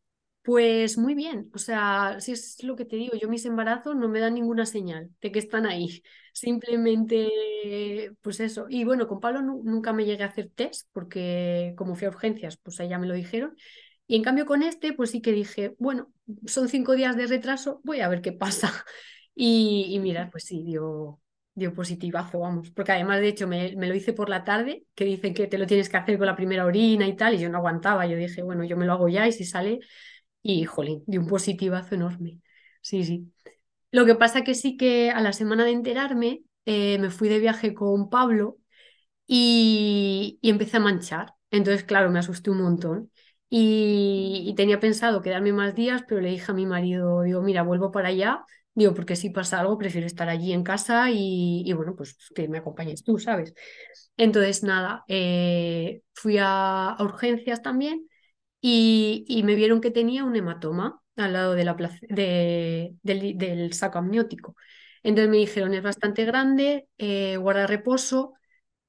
[0.43, 4.09] Pues muy bien, o sea, si es lo que te digo, yo mis embarazos no
[4.09, 8.67] me dan ninguna señal de que están ahí, simplemente, pues eso.
[8.71, 12.57] Y bueno, con Pablo nunca me llegué a hacer test porque como fui a urgencias,
[12.57, 13.55] pues ahí ya me lo dijeron.
[14.07, 16.11] Y en cambio con este, pues sí que dije, bueno,
[16.47, 18.73] son cinco días de retraso, voy a ver qué pasa.
[19.43, 21.21] Y, y mira, pues sí, dio,
[21.61, 22.71] dio positivazo, vamos.
[22.71, 25.67] Porque además, de hecho, me, lo hice por la tarde, que dicen que te lo
[25.67, 28.07] tienes que hacer con la primera orina y tal, y yo no aguantaba.
[28.07, 29.81] Yo dije, bueno, yo me lo hago ya y si sale,
[30.43, 32.41] y, jolín, dio un positivazo enorme.
[32.83, 33.33] Sí, sí.
[33.93, 37.41] Lo que pasa que sí que a la semana de enterarme eh, me fui de
[37.41, 38.59] viaje con Pablo
[39.27, 41.35] y, y, empecé a manchar.
[41.51, 43.11] Entonces, claro, me asusté un montón.
[43.49, 47.63] Y, y, tenía pensado quedarme más días, pero le dije a mi marido, digo, mira,
[47.63, 48.45] vuelvo para allá.
[48.81, 52.57] Digo, porque si pasa algo, prefiero estar allí en casa y, bueno, pues que me
[52.59, 53.53] acompañes tú, ¿sabes?
[54.17, 58.09] Entonces, nada, eh, fui a, urgencias también
[58.61, 61.77] y, me vieron que tenía un hematoma al lado de la
[62.09, 64.57] de, del, saco amniótico.
[65.03, 68.33] Entonces me dijeron, es bastante grande, eh, guarda reposo,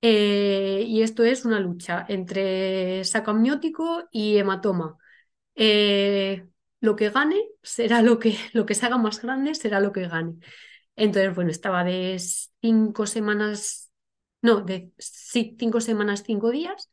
[0.02, 4.98] eh, y esto es una lucha entre saco amniótico y hematoma.
[6.82, 10.08] Lo que gane será lo que, lo que se haga más grande será lo que
[10.08, 10.36] gane.
[10.98, 12.20] Entonces, bueno, estaba de
[12.62, 13.92] cinco semanas,
[14.42, 16.92] no, de sí, cinco semanas, cinco días,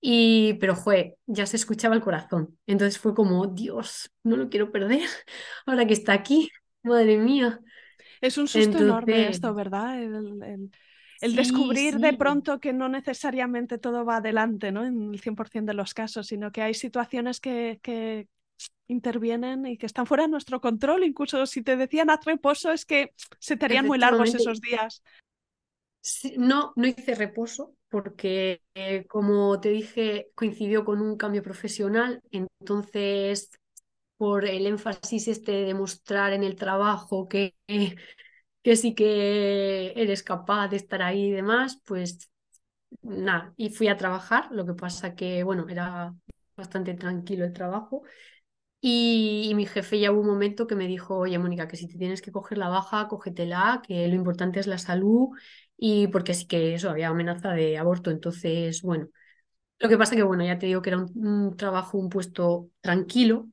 [0.00, 2.58] y, pero fue, ya se escuchaba el corazón.
[2.66, 5.08] Entonces fue como, Dios, no lo quiero perder
[5.66, 6.50] ahora que está aquí,
[6.82, 7.60] madre mía.
[8.20, 10.02] Es un susto enorme esto, ¿verdad?
[10.02, 10.70] El,
[11.20, 14.84] el, descubrir de pronto que no necesariamente todo va adelante, ¿no?
[14.84, 18.26] En el 100% de los casos, sino que hay situaciones que, que
[18.88, 21.04] intervienen y que están fuera de nuestro control.
[21.04, 25.02] Incluso si te decían a reposo, es que se te harían muy largos esos días.
[26.36, 33.50] no, no hice reposo, porque eh, como te dije, coincidió con un cambio profesional, entonces
[34.16, 37.54] por el énfasis este de demostrar en el trabajo que,
[38.62, 42.30] que sí que eres capaz de estar ahí y demás, pues
[43.02, 46.14] nada, y fui a trabajar, lo que pasa que, bueno, era
[46.56, 48.02] bastante tranquilo el trabajo.
[48.80, 51.86] Y, y, mi jefe ya hubo un momento que me dijo, oye, Mónica, que si
[51.86, 55.28] te tienes que coger la baja, cógetela, que lo importante es la salud
[55.76, 58.10] y porque sí que eso, había amenaza de aborto.
[58.10, 59.08] Entonces, bueno,
[59.78, 63.48] lo que pasa que, bueno, ya te digo que era un, trabajo, un puesto tranquilo.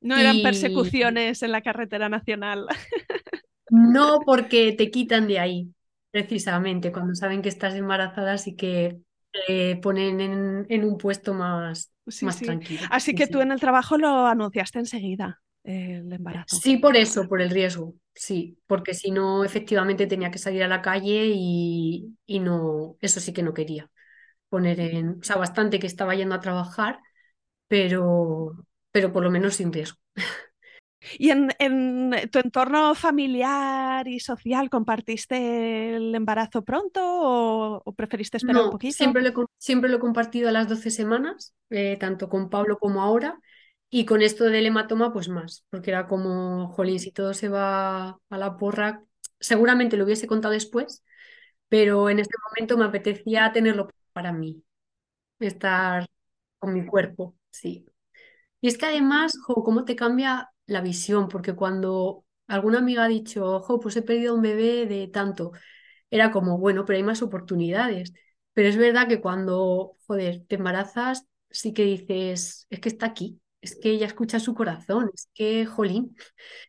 [0.00, 2.66] No eran persecuciones en la carretera nacional.
[3.70, 5.72] No porque te quitan de ahí,
[6.10, 8.98] precisamente, cuando saben que estás embarazada, sí que
[9.46, 10.20] te ponen
[10.68, 11.89] en, un puesto más,
[12.22, 12.80] más tranquilo.
[12.90, 16.56] Así que tú en el trabajo lo anunciaste enseguida, el embarazo.
[16.56, 17.94] Sí, por eso, por el riesgo.
[18.14, 23.32] Sí, porque si no, efectivamente tenía que salir a la calle y, no, eso sí
[23.32, 23.90] que no quería
[24.48, 26.98] poner en, o sea, bastante que estaba yendo a trabajar,
[27.68, 29.98] pero, pero por lo menos sin riesgo.
[31.18, 31.50] ¿Y en,
[32.30, 38.96] tu entorno familiar y social compartiste el embarazo pronto o, preferiste esperar un poquito?
[38.96, 43.02] Siempre lo, siempre lo he compartido a las 12 semanas, eh, tanto con Pablo como
[43.02, 43.40] ahora.
[43.92, 48.10] Y con esto del hematoma, pues más, porque era como, jolín, si todo se va
[48.10, 49.02] a la porra,
[49.40, 51.02] seguramente lo hubiese contado después,
[51.68, 54.62] pero en este momento me apetecía tenerlo para mí,
[55.40, 56.06] estar
[56.60, 57.86] con mi cuerpo, sí.
[58.60, 63.08] Y es que además, jo, cómo te cambia la visión, porque cuando alguna amiga ha
[63.08, 65.52] dicho, ojo, pues he perdido un bebé de tanto,
[66.10, 68.12] era como, bueno, pero hay más oportunidades.
[68.52, 73.40] Pero es verdad que cuando, joder, te embarazas, sí que dices, es que está aquí,
[73.60, 76.16] es que ella escucha su corazón, es que, jolín,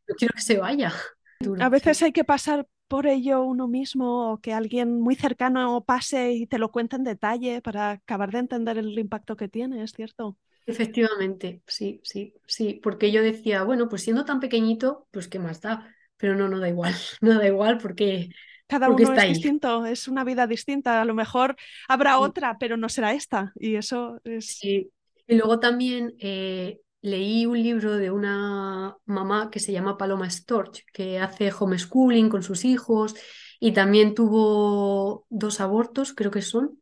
[0.07, 0.93] no quiero que se vaya.
[1.59, 6.33] A veces hay que pasar por ello uno mismo o que alguien muy cercano pase
[6.33, 9.91] y te lo cuente en detalle para acabar de entender el impacto que tiene, ¿es
[9.93, 10.37] cierto?
[10.65, 15.61] Efectivamente, sí, sí, sí, porque yo decía, bueno, pues siendo tan pequeñito, pues qué más
[15.61, 18.29] da, pero no, no da igual, no da igual porque...
[18.67, 21.57] Cada uno es distinto, es una vida distinta, a lo mejor
[21.89, 24.45] habrá otra, pero no será esta, y eso es...
[24.45, 24.89] Sí,
[25.27, 30.85] y luego también eh, leí un libro de una mamá que se llama Paloma Storch,
[30.93, 33.15] que hace homeschooling con sus hijos
[33.59, 36.81] y también tuvo dos abortos, creo que son.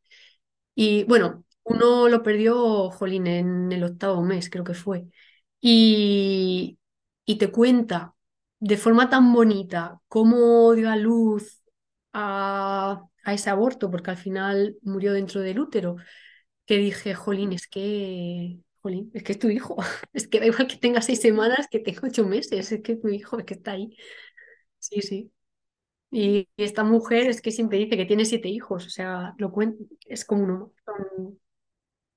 [0.75, 5.05] Y bueno, uno lo perdió, jolín, en el octavo mes, creo que fue.
[5.61, 6.79] Y,
[7.25, 8.15] y te cuenta
[8.59, 11.61] de forma tan bonita cómo dio a luz
[12.13, 15.97] a, a ese aborto, porque al final murió dentro del útero
[16.65, 19.77] que dije, jolín, es que, jolín, es que es tu hijo.
[20.13, 23.01] Es que da igual que tenga seis semanas, que tenga ocho meses, es que es
[23.01, 23.95] tu hijo, es que está ahí.
[24.79, 25.31] Sí, sí.
[26.11, 29.51] Y esta mujer es que siempre dice que tiene siete hijos, o sea, lo
[30.07, 30.73] es como uno.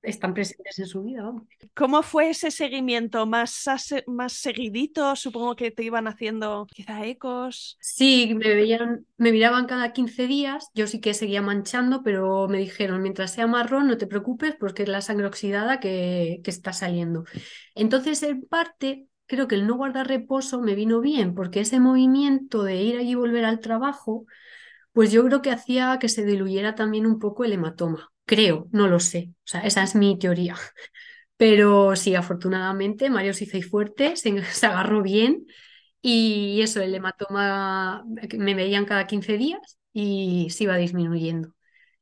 [0.02, 1.32] Están presentes en su vida.
[1.74, 3.24] ¿Cómo fue ese seguimiento?
[3.26, 3.64] ¿Más,
[4.06, 5.14] ¿Más seguidito?
[5.16, 7.76] Supongo que te iban haciendo quizá ecos.
[7.80, 12.58] Sí, me veían, me miraban cada 15 días, yo sí que seguía manchando, pero me
[12.58, 16.72] dijeron, mientras sea marrón, no te preocupes porque es la sangre oxidada que, que está
[16.72, 17.24] saliendo.
[17.74, 22.64] Entonces, en parte, creo que el no guardar reposo me vino bien, porque ese movimiento
[22.64, 24.26] de ir allí y volver al trabajo,
[24.92, 28.11] pues yo creo que hacía que se diluyera también un poco el hematoma.
[28.24, 29.30] Creo, no lo sé.
[29.38, 30.56] O sea, esa es mi teoría.
[31.36, 35.46] Pero sí, afortunadamente, Mario se hizo fuerte, se, agarró bien
[36.02, 38.04] y eso, el hematoma
[38.38, 41.54] me veían cada 15 días y se iba disminuyendo.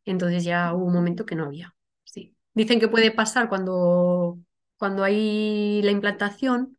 [0.06, 1.74] Entonces ya hubo un momento que no había.
[2.04, 2.36] Sí.
[2.54, 4.38] Dicen que puede pasar cuando,
[4.78, 6.78] cuando hay la implantación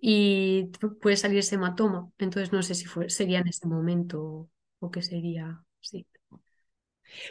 [0.00, 0.66] y
[1.02, 2.10] puede salir ese hematoma.
[2.18, 5.62] Entonces no sé si fue, sería en ese momento o qué sería.
[5.80, 6.06] Sí.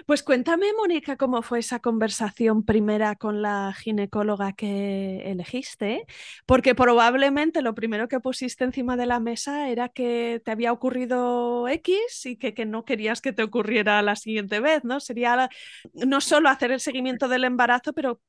[0.05, 6.05] Pues cuéntame, Mónica, cómo fue esa conversación primera con la ginecóloga que elegiste,
[6.45, 11.67] porque probablemente lo primero que pusiste encima de la mesa era que te había ocurrido
[11.67, 14.99] X y que, que no querías que te ocurriera la siguiente vez, ¿no?
[14.99, 15.49] Sería
[15.93, 18.21] no solo hacer el seguimiento del embarazo, pero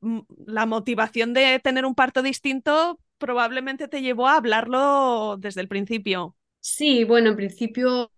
[0.00, 5.68] mm, la motivación de tener un parto distinto probablemente te llevó a hablarlo desde el
[5.68, 6.36] principio.
[6.62, 8.12] Sí, bueno, en principio,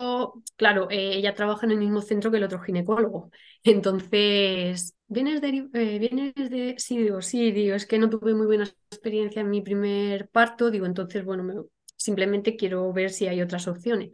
[0.57, 3.31] claro, eh, ella trabaja en el mismo centro que el otro ginecólogo.
[3.63, 6.75] Entonces, ¿vienes de, eh, vienes de...
[6.79, 10.71] Sí, digo, sí, digo, es que no tuve muy buena experiencia en mi primer parto,
[10.73, 11.67] digo, entonces, bueno,
[11.97, 14.11] simplemente quiero ver si hay otras opciones.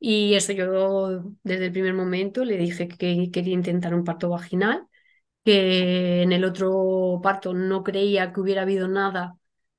[0.00, 4.86] Y eso yo desde el primer momento le dije que quería intentar un parto vaginal,
[5.44, 9.36] que en el otro parto no creía que hubiera habido nada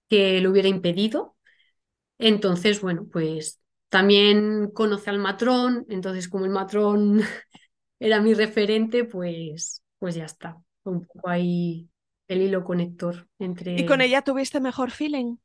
[0.10, 1.36] que lo hubiera impedido.
[2.18, 3.60] Entonces, bueno, pues
[3.94, 7.22] también conoce al matrón, entonces como el matrón
[8.00, 10.58] era mi referente, pues, pues ya está.
[10.84, 11.88] Un poco ahí
[12.28, 13.80] el hilo conector entre...
[13.80, 15.36] ¿Y con ella tuviste mejor feeling?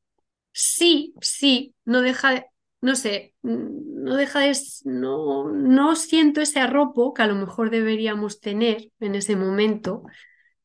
[0.53, 2.46] Sí, sí, no deja de,
[2.80, 8.40] no sé, no deja de, no, no siento ese arropo que a lo mejor deberíamos
[8.40, 10.05] tener en ese momento,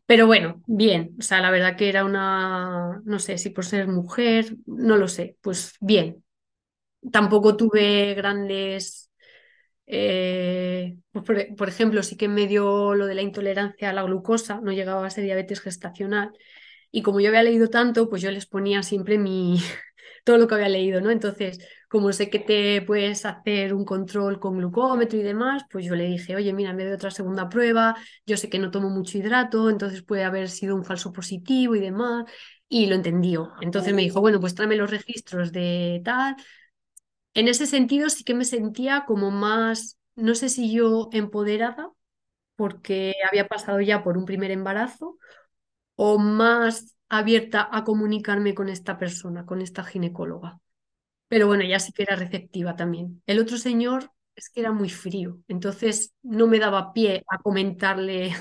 [0.06, 3.90] pero bueno, bien, o sea, la verdad que era una, no sé, si por ser
[3.90, 6.23] mujer, no lo sé, pues bien,
[7.12, 9.12] Tampoco tuve grandes,
[9.86, 11.26] eh, pues,
[11.58, 15.06] por, ejemplo, sí que me dio lo de la intolerancia a la glucosa, no llegaba
[15.06, 16.32] a ser diabetes gestacional.
[16.92, 19.60] Y como yo había leído tanto, pues yo les ponía siempre mi,
[20.24, 21.12] todo lo que había leído, ¿no?
[21.12, 25.96] Entonces, como sé que te puedes hacer un control con glucómetro y demás, pues yo
[25.96, 27.96] le dije, oye, mira, me doy otra segunda prueba,
[28.26, 31.80] yo sé que no tomo mucho hidrato, entonces puede haber sido un falso positivo y
[31.80, 32.26] demás,
[32.68, 33.54] y lo entendió.
[33.62, 36.36] Entonces me dijo, bueno, pues tráeme los registros de tal,
[37.34, 41.92] en ese sentido sí que me sentía como más, no sé si yo empoderada,
[42.56, 45.18] porque había pasado ya por un primer embarazo,
[45.96, 50.60] o más abierta a comunicarme con esta persona, con esta ginecóloga.
[51.28, 53.22] Pero bueno, ya sí que era receptiva también.
[53.26, 58.34] El otro señor es que era muy frío, entonces no me daba pie a comentarle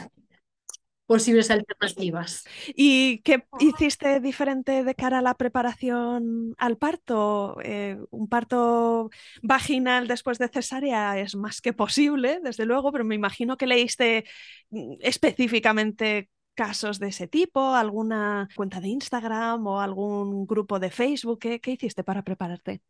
[1.06, 2.44] posibles alternativas.
[2.74, 7.56] ¿Y qué hiciste diferente de cara a la preparación al parto?
[7.62, 9.10] Eh, un parto
[9.42, 14.24] vaginal después de cesárea es más que posible, desde luego, pero me imagino que leíste
[14.70, 21.38] mm, específicamente casos de ese tipo, alguna cuenta de Instagram o algún grupo de Facebook.
[21.38, 22.82] ¿Qué, hiciste para prepararte?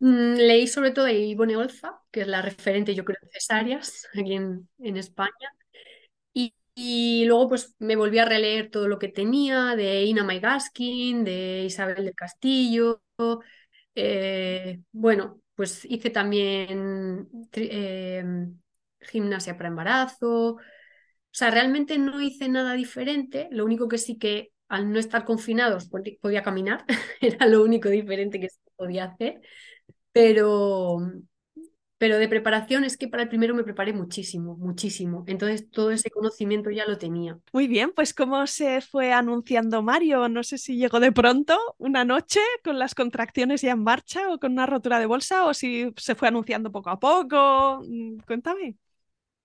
[0.00, 4.06] Mm, leí sobre todo de Ivone Olza, que es la referente, yo creo, de cesáreas
[4.14, 5.50] aquí en, en España.
[6.76, 11.64] Y luego pues me volví a releer todo lo que tenía de Ina Maigaskin, de
[11.66, 13.02] Isabel del Castillo.
[13.94, 18.60] Eh, bueno, pues hice también em,
[19.00, 20.54] gimnasia para embarazo.
[20.56, 20.60] O
[21.32, 23.48] sea, realmente no hice nada diferente.
[23.50, 25.88] Lo único que sí que al no estar confinados
[26.20, 26.84] podía caminar.
[27.20, 29.40] Era lo único diferente que podía hacer.
[30.12, 30.98] Pero,
[32.04, 35.24] pero de preparación es que para el primero me preparé muchísimo, muchísimo.
[35.26, 37.38] Entonces todo ese conocimiento ya lo tenía.
[37.50, 40.28] Muy bien, pues ¿cómo se fue anunciando Mario?
[40.28, 44.38] No sé si llegó de pronto, una noche, con las contracciones ya en marcha o
[44.38, 47.80] con una rotura de bolsa o si se fue anunciando poco a poco.
[47.88, 48.76] Mm, cuéntame.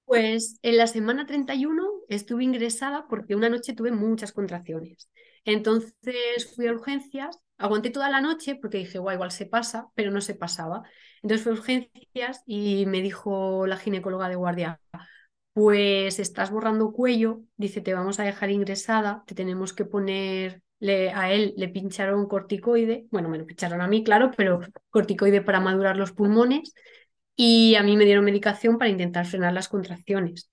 [0.04, 5.08] Pues en la semana 31 estuve ingresada porque una noche tuve muchas contracciones.
[5.46, 10.22] Entonces fui a urgencias, aguanté toda la noche porque dije, igual se pasa, pero no
[10.22, 10.84] se pasaba.
[11.22, 14.82] Entonces fui a urgencias y me dijo la ginecóloga de guardia,
[15.54, 20.62] pues estás borrando cuello, dice, te vamos a dejar ingresada, te tenemos que poner,
[21.14, 25.60] a él le pincharon corticoide, bueno, me lo pincharon a mí, claro, pero corticoide para
[25.60, 26.74] madurar los pulmones
[27.36, 30.50] y a mí me dieron medicación para intentar frenar las contracciones.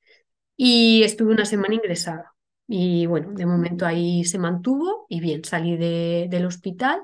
[0.57, 2.36] Y estuve una semana ingresada.
[2.69, 7.01] Y bueno, de momento ahí se mantuvo y bien, salí de, del hospital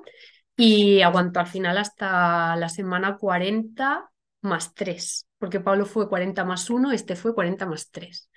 [0.57, 4.11] y aguantó al final hasta la semana 40
[4.43, 8.31] más 3, porque Pablo fue 40 más 1, este fue 40 más 3.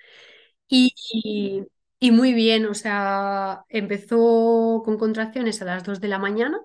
[0.68, 1.64] Y, y,
[2.00, 6.60] y muy bien, o sea, empezó con contracciones a las 2 de la mañana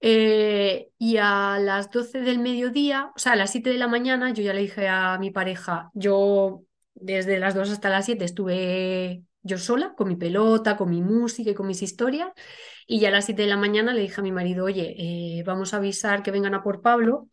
[0.00, 4.32] eh, y a las 12 del mediodía, o sea, a las 7 de la mañana,
[4.32, 6.64] yo ya le dije a mi pareja, yo
[6.94, 11.50] desde las 2 hasta las 7 estuve yo sola, con mi pelota, con mi música
[11.50, 12.30] y con mis historias,
[12.86, 15.42] y ya a las 7 de la mañana le dije a mi marido, oye, eh,
[15.44, 17.28] vamos a avisar que vengan a por Pablo,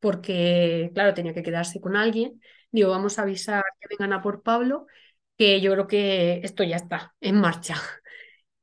[0.00, 2.40] porque, claro, tenía que quedarse con alguien.
[2.72, 4.86] Digo, vamos a avisar que vengan a por Pablo,
[5.36, 7.76] que yo creo que esto ya está en marcha.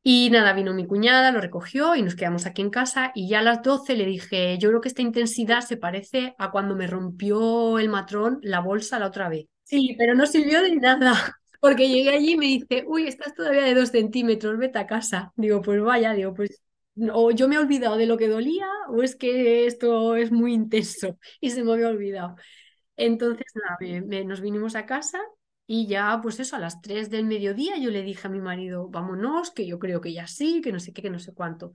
[0.04, 3.40] Y nada, vino mi cuñada, lo recogió y nos quedamos aquí en casa y ya
[3.40, 6.88] a las 12 le dije, yo creo que esta intensidad se parece a cuando me
[6.88, 9.48] rompió el matrón la bolsa la otra vez.
[9.64, 13.64] Sí, pero no sirvió de nada, porque llegué allí y me dice, uy, estás todavía
[13.64, 15.34] de dos centímetros, vete a casa.
[15.36, 16.62] Digo, pues vaya, digo, pues
[17.14, 20.54] o yo me he olvidado de lo que dolía o es que esto es muy
[20.54, 22.36] intenso y se me había olvidado.
[22.98, 25.20] Entonces, nada, me- nos vinimos a casa
[25.68, 28.90] y ya, pues eso, a las 3 del mediodía yo le dije a mi marido,
[28.90, 31.74] vámonos, que yo creo que ya sí, que no sé qué, que no sé cuánto.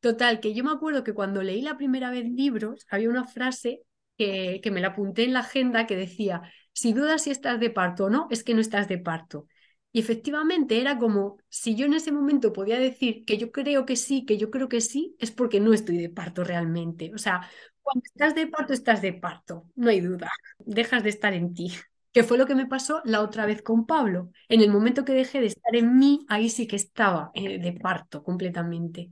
[0.00, 3.82] Total, que yo me acuerdo que cuando leí la primera vez libros, había una frase
[4.16, 6.42] que, me la apunté en la agenda que decía,
[6.72, 9.46] si dudas si estás de parto o no, es que no estás de parto.
[9.92, 13.96] Y efectivamente era como, si yo en ese momento podía decir que yo creo que
[13.96, 17.12] sí, que yo creo que sí, es porque no estoy de parto realmente.
[17.14, 17.48] O sea,
[17.82, 21.72] cuando estás de parto, estás de parto, no hay duda, dejas de estar en ti.
[22.12, 24.30] Que fue lo que me pasó la otra vez con Pablo.
[24.48, 27.72] En el momento que dejé de estar en mí, ahí sí que estaba eh, de
[27.72, 29.10] parto completamente.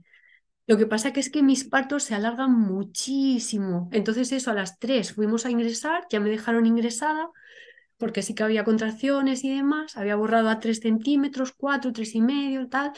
[0.65, 3.89] Lo que pasa que es que mis partos se alargan muchísimo.
[3.91, 7.29] Entonces eso, a las 3 fuimos a ingresar, ya me dejaron ingresada,
[7.97, 12.21] porque sí que había contracciones y demás, había borrado a 3 centímetros, 4, 3 y
[12.21, 12.93] medio, tal,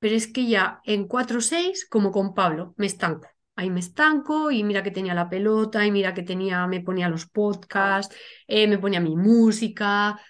[0.00, 3.28] pero es que ya en 4 o 6, como con Pablo, me estanco.
[3.56, 7.08] Ahí me estanco y mira que tenía la pelota y mira que tenía, me ponía
[7.10, 8.16] los podcasts,
[8.48, 10.20] eh, me ponía mi música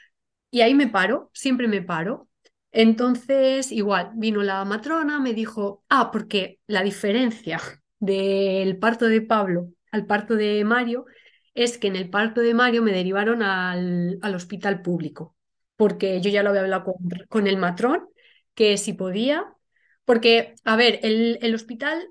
[0.51, 2.30] y ahí me paro, siempre me paro.
[2.73, 7.61] Entonces, igual, vino la matrona, me dijo, ah, porque la diferencia
[7.99, 11.07] del parto de Pablo al parto de Mario
[11.55, 15.37] es que en el parto de Mario me derivaron al, al hospital público,
[15.77, 16.95] porque yo ya lo había hablado
[17.29, 18.09] con, el matrón,
[18.55, 19.45] que si podía,
[20.05, 22.09] porque, a ver, el, el hospital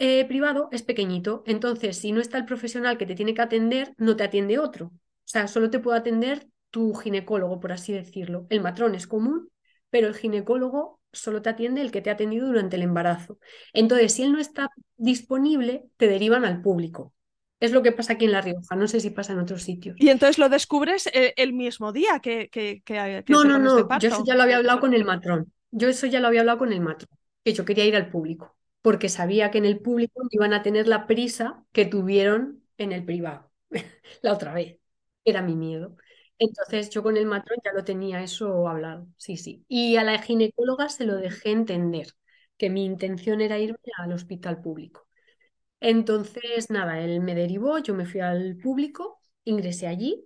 [0.00, 3.94] eh, privado es pequeñito, entonces si no está el profesional que te tiene que atender,
[3.98, 4.86] no te atiende otro.
[4.86, 6.46] O sea, solo te puede atender
[6.76, 8.46] tu ginecólogo, por así decirlo.
[8.50, 9.48] El matrón es común,
[9.88, 13.38] pero el ginecólogo solo te atiende el que te ha atendido durante el embarazo.
[13.72, 14.68] Entonces, si él no está
[14.98, 17.14] disponible, te derivan al público.
[17.60, 19.96] Es lo que pasa aquí en La Rioja, no sé si pasa en otros sitios.
[19.96, 23.88] Y entonces lo descubres el, el mismo día que, que, que, que No, no, no,
[23.98, 25.52] yo eso ya lo había hablado con el matrón.
[25.70, 27.10] Yo eso ya lo había hablado con el matrón,
[27.44, 30.86] que yo quería ir al público, porque sabía que en el público iban a tener
[30.86, 33.50] la prisa que tuvieron en el privado
[34.22, 34.78] la otra vez.
[35.24, 35.96] Era mi miedo.
[36.38, 39.64] Entonces yo con el matrón ya lo tenía eso hablado, sí, sí.
[39.68, 42.08] Y a la ginecóloga se lo dejé entender,
[42.58, 45.06] que mi intención era irme al hospital público.
[45.80, 50.24] Entonces, nada, él me derivó, yo me fui al público, ingresé allí.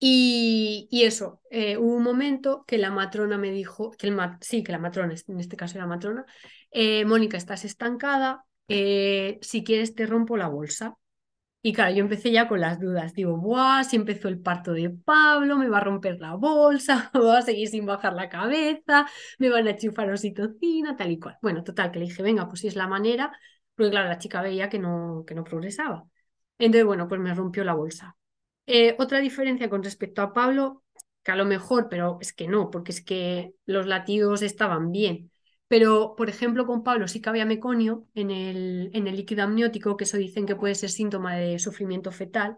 [0.00, 4.62] Y, eso, eh, hubo un momento que la matrona me dijo, que el ma- sí,
[4.62, 6.24] que la matrona, en este caso era matrona,
[6.70, 10.96] eh, Mónica, estás estancada, eh, si quieres te rompo la bolsa.
[11.60, 14.90] Y claro, yo empecé ya con las dudas, digo, buah, si empezó el parto de
[14.90, 19.06] Pablo, me va a romper la bolsa, me va a seguir sin bajar la cabeza,
[19.38, 21.36] me van a enchufar oxitocina, tal y cual.
[21.42, 23.32] Bueno, total, que le dije, venga, pues si es la manera,
[23.74, 26.04] porque claro, la chica veía que no, que no progresaba.
[26.58, 28.16] Entonces, bueno, pues me rompió la bolsa.
[28.66, 30.84] Eh, otra diferencia con respecto a Pablo,
[31.24, 35.30] que a lo mejor, pero es que no, porque es que los latidos estaban bien.
[35.68, 39.96] Pero, por ejemplo, con Pablo sí que había meconio en el, en el líquido amniótico,
[39.96, 42.56] que eso dicen que puede ser síntoma de sufrimiento fetal,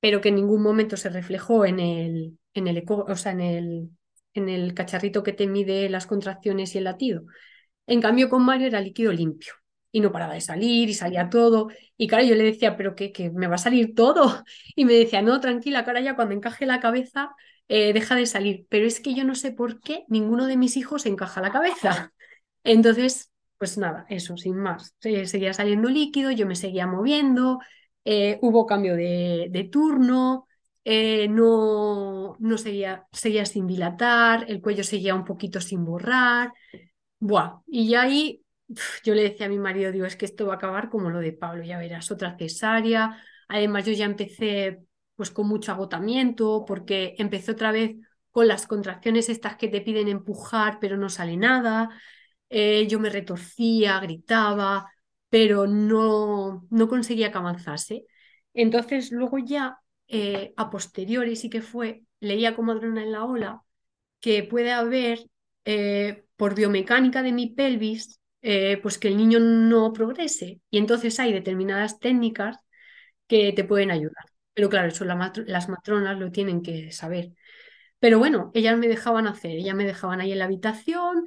[0.00, 3.40] pero que en ningún momento se reflejó en el, en el, eco- o sea, en
[3.40, 3.90] el,
[4.34, 7.24] en el cacharrito que te mide las contracciones y el latido.
[7.86, 9.54] En cambio, con Mario era líquido limpio
[9.92, 11.68] y no paraba de salir y salía todo.
[11.96, 14.44] Y claro, yo le decía, pero que, me va a salir todo.
[14.76, 17.30] Y me decía, no, tranquila, cara ya cuando encaje la cabeza,
[17.68, 18.66] eh, deja de salir.
[18.70, 22.12] Pero es que yo no sé por qué ninguno de mis hijos encaja la cabeza.
[22.64, 24.94] Entonces, pues nada, eso, sin más.
[25.00, 27.58] Se- Seguía saliendo líquido, yo me seguía moviendo,
[28.04, 30.46] eh, hubo cambio de, turno,
[30.84, 36.52] eh, no, no seguía, seguía sin dilatar, el cuello seguía un poquito sin borrar.
[37.20, 38.44] Buah, y ya ahí
[39.04, 41.20] yo le decía a mi marido, digo, es que esto va a acabar como lo
[41.20, 43.22] de Pablo, ya verás, otra cesárea.
[43.48, 44.80] Además, yo ya empecé
[45.16, 47.96] pues con mucho agotamiento porque empecé otra vez
[48.30, 51.90] con las contracciones estas que te piden empujar, pero no sale nada.
[52.54, 54.92] Eh, yo me retorcía, gritaba,
[55.30, 58.04] pero no, no conseguía que avanzase.
[58.54, 59.78] Entonces, luego ya,
[60.08, 63.62] eh, a posteriori, sí que fue, leía como Adrona en la ola,
[64.20, 65.20] que puede haber,
[65.64, 68.20] eh, por biomecánica de mi pelvis,
[68.82, 70.60] pues que el niño no progrese.
[70.70, 72.58] Y entonces hay determinadas técnicas
[73.26, 74.24] que te pueden ayudar.
[74.54, 77.32] Pero claro, eso las matronas lo tienen que saber.
[77.98, 81.24] Pero bueno, ellas me dejaban hacer, ellas me dejaban ahí en la habitación,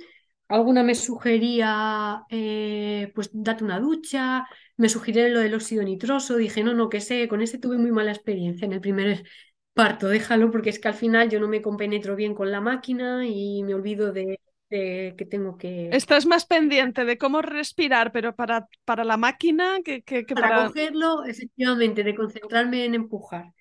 [0.48, 6.64] alguna me sugería, eh, pues date una ducha, me sugirieron lo del óxido nitroso, dije,
[6.64, 9.26] no, no, que sé, con ese tuve muy mala experiencia en el primer
[9.74, 13.26] parto, déjalo, porque es que al final yo no me compenetro bien con la máquina
[13.28, 14.40] y me olvido de,
[14.70, 15.90] que tengo que...
[15.92, 20.50] Estás más pendiente de cómo respirar, pero para, para la máquina que, que, para...
[20.50, 23.52] Para cogerlo, efectivamente, de concentrarme en empujar.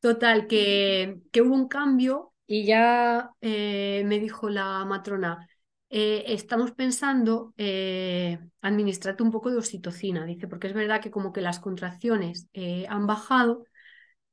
[0.00, 5.48] Total, que, que hubo un cambio y ya eh, me dijo la matrona,
[5.92, 11.32] eh, estamos pensando eh, administrarte un poco de oxitocina, dice, porque es verdad que como
[11.32, 12.48] que las contracciones
[12.88, 13.64] han bajado,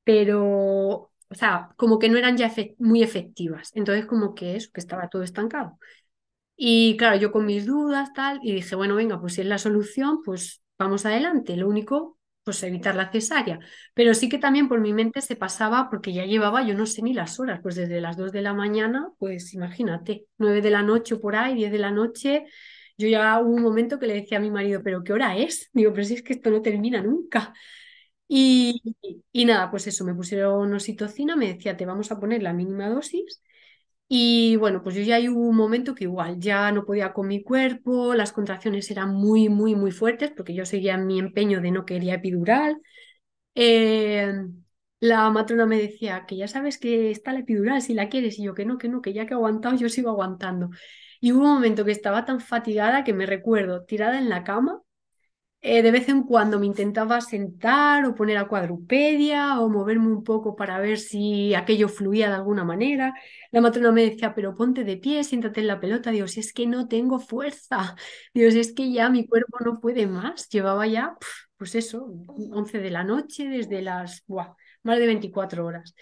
[0.03, 3.71] pero, o sea, como que no eran ya muy efectivas.
[3.75, 5.79] Entonces, como que eso, que estaba todo estancado.
[6.57, 9.59] Y claro, yo con mis dudas, tal, y dije, bueno, venga, pues si es la
[9.59, 11.57] solución, pues vamos adelante.
[11.57, 12.18] Lo único,
[12.49, 13.59] pues evitar la cesárea.
[13.93, 17.01] Pero sí que también por mi mente se pasaba, porque ya llevaba, yo no sé
[17.03, 20.81] ni las horas, pues desde las 2 de la mañana, pues imagínate, 9 de la
[20.83, 22.45] noche por ahí, 10 de la noche.
[22.97, 25.69] Yo ya hubo un momento que le decía a mi marido, ¿pero qué hora es?
[25.73, 27.53] Digo, pero si es que esto no termina nunca.
[28.27, 28.81] Y,
[29.31, 32.87] y nada, pues eso, me pusieron oxitocina, me decía, te vamos a poner la mínima
[32.89, 33.41] dosis
[34.11, 37.43] y bueno, pues yo ya hubo un momento que igual ya no podía con mi
[37.43, 41.71] cuerpo, las contracciones eran muy, muy, muy fuertes porque yo seguía en mi empeño de
[41.71, 42.81] no quería epidural.
[43.55, 44.33] Eh,
[45.01, 48.43] la matrona me decía que ya sabes que está la epidural si la quieres y
[48.43, 50.69] yo que no, que no, que ya que he aguantado yo sigo aguantando.
[51.21, 54.81] Y hubo un momento que estaba tan fatigada que me recuerdo tirada en la cama
[55.61, 60.23] eh, de vez en cuando me intentaba sentar o poner a cuadrupedia o moverme un
[60.23, 63.13] poco para ver si aquello fluía de alguna manera.
[63.51, 66.11] La matrona me decía, pero ponte de pie, siéntate en la pelota.
[66.11, 67.95] Digo, si es que no tengo fuerza.
[68.33, 70.47] Digo, si es que ya mi cuerpo no puede más.
[70.49, 71.17] Llevaba ya,
[71.57, 72.09] pues eso,
[72.51, 74.23] 11 de la noche, desde las,
[74.83, 75.93] más de 24 horas.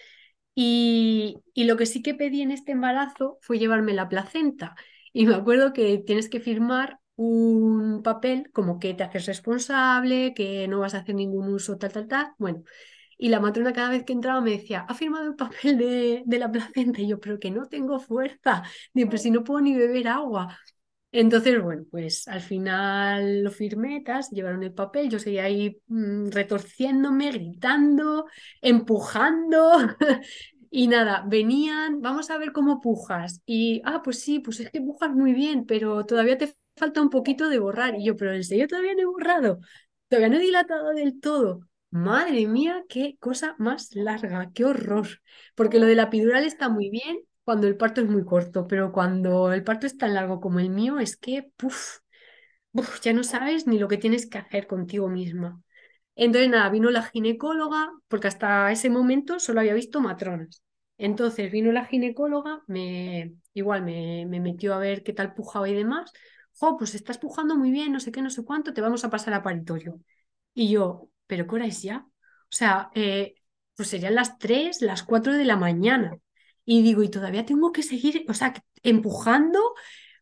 [0.54, 4.76] Y, y lo que sí que pedí en este embarazo fue llevarme la placenta.
[5.12, 10.68] Y me acuerdo que tienes que firmar un papel como que te haces responsable, que
[10.68, 12.32] no vas a hacer ningún uso, tal, tal, tal.
[12.38, 12.64] Bueno,
[13.18, 16.38] y la matrona cada vez que entraba me decía, ha firmado el papel de, de
[16.38, 17.00] la placenta.
[17.02, 18.62] Y yo, pero que no tengo fuerza,
[18.94, 20.58] Digo, pero si no puedo ni beber agua.
[21.10, 27.32] Entonces, bueno, pues al final lo firmé, llevaron el papel, yo seguía ahí mm, retorciéndome,
[27.32, 28.26] gritando,
[28.60, 29.72] empujando.
[30.70, 33.40] Y nada, venían, vamos a ver cómo pujas.
[33.46, 37.10] Y, ah, pues sí, pues es que pujas muy bien, pero todavía te falta un
[37.10, 37.94] poquito de borrar.
[37.96, 39.60] Y yo, pero en serio todavía no he borrado,
[40.08, 41.60] todavía no he dilatado del todo.
[41.90, 45.08] Madre mía, qué cosa más larga, qué horror.
[45.54, 48.92] Porque lo de la epidural está muy bien cuando el parto es muy corto, pero
[48.92, 52.00] cuando el parto es tan largo como el mío, es que, puff,
[53.02, 55.60] ya no sabes ni lo que tienes que hacer contigo misma.
[56.16, 60.62] Entonces, nada, vino la ginecóloga, porque hasta ese momento solo había visto matronas.
[60.98, 65.74] Entonces vino la ginecóloga, me, igual me, me metió a ver qué tal pujaba y
[65.74, 66.12] demás
[66.78, 69.34] pues estás pujando muy bien, no sé qué, no sé cuánto, te vamos a pasar
[69.34, 70.00] a paritorio.
[70.54, 72.06] Y yo, ¿pero qué hora es ya?
[72.06, 73.34] O sea, eh,
[73.76, 76.16] pues serían las 3, las 4 de la mañana.
[76.64, 78.52] Y digo, y todavía tengo que seguir, o sea,
[78.82, 79.58] empujando.
[79.60, 79.74] O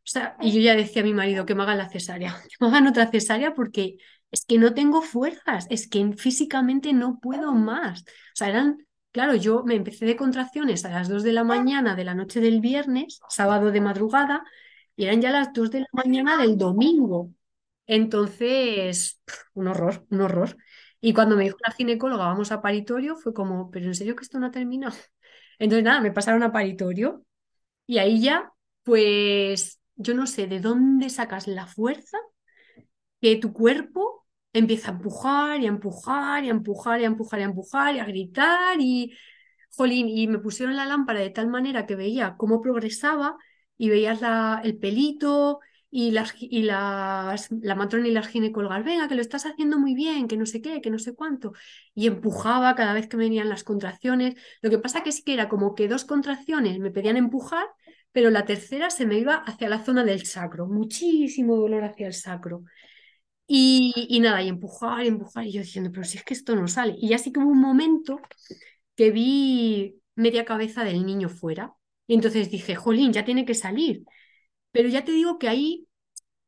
[0.05, 2.69] sea, y yo ya decía a mi marido que me hagan la cesárea, que me
[2.69, 3.97] hagan otra cesárea porque
[4.31, 8.03] es que no tengo fuerzas, es que físicamente no puedo más.
[8.03, 11.97] O sea, eran, claro, yo me empecé de contracciones a las 2 de la mañana
[11.97, 14.45] de la noche del viernes, sábado de madrugada,
[14.97, 17.31] y eran ya las 2 de la mañana del domingo.
[17.87, 19.21] Entonces,
[19.55, 20.57] un horror, un horror.
[21.01, 24.25] Y cuando me dijo la ginecóloga, vamos a paritorio, fue como, pero en serio que
[24.25, 24.97] esto no ha terminado.
[25.59, 27.25] Entonces, nada, me pasaron a paritorio
[27.87, 28.53] y ahí ya,
[28.85, 32.19] pues, yo no sé de dónde sacas la fuerza
[33.21, 37.41] que tu cuerpo empieza a empujar y a empujar y a empujar y a empujar
[37.41, 39.17] y a empujar y a gritar y,
[39.77, 43.37] jolín, y me pusieron la lámpara de tal manera que veía cómo progresaba
[43.79, 45.61] y veías la, el pelito
[45.91, 49.95] y, las, y las, la matrona y las ginecólogas, venga, que lo estás haciendo muy
[49.95, 51.53] bien, que no sé qué, que no sé cuánto.
[51.95, 54.35] Y empujaba cada vez que venían las contracciones.
[54.63, 57.67] Lo que pasa que sí que era como que dos contracciones me pedían empujar,
[58.13, 62.15] pero la tercera se me iba hacia la zona del sacro, muchísimo dolor hacia el
[62.15, 62.65] sacro.
[63.49, 66.57] Y, y nada, y empujar, y empujar, y yo diciendo, pero si es que esto
[66.57, 66.95] no sale.
[66.99, 68.21] Y ya sí que hubo un momento
[68.97, 71.75] que vi media cabeza del niño fuera
[72.07, 74.05] Y entonces dije, jolín, ya tiene que salir.
[74.73, 75.89] Pero ya te digo que ahí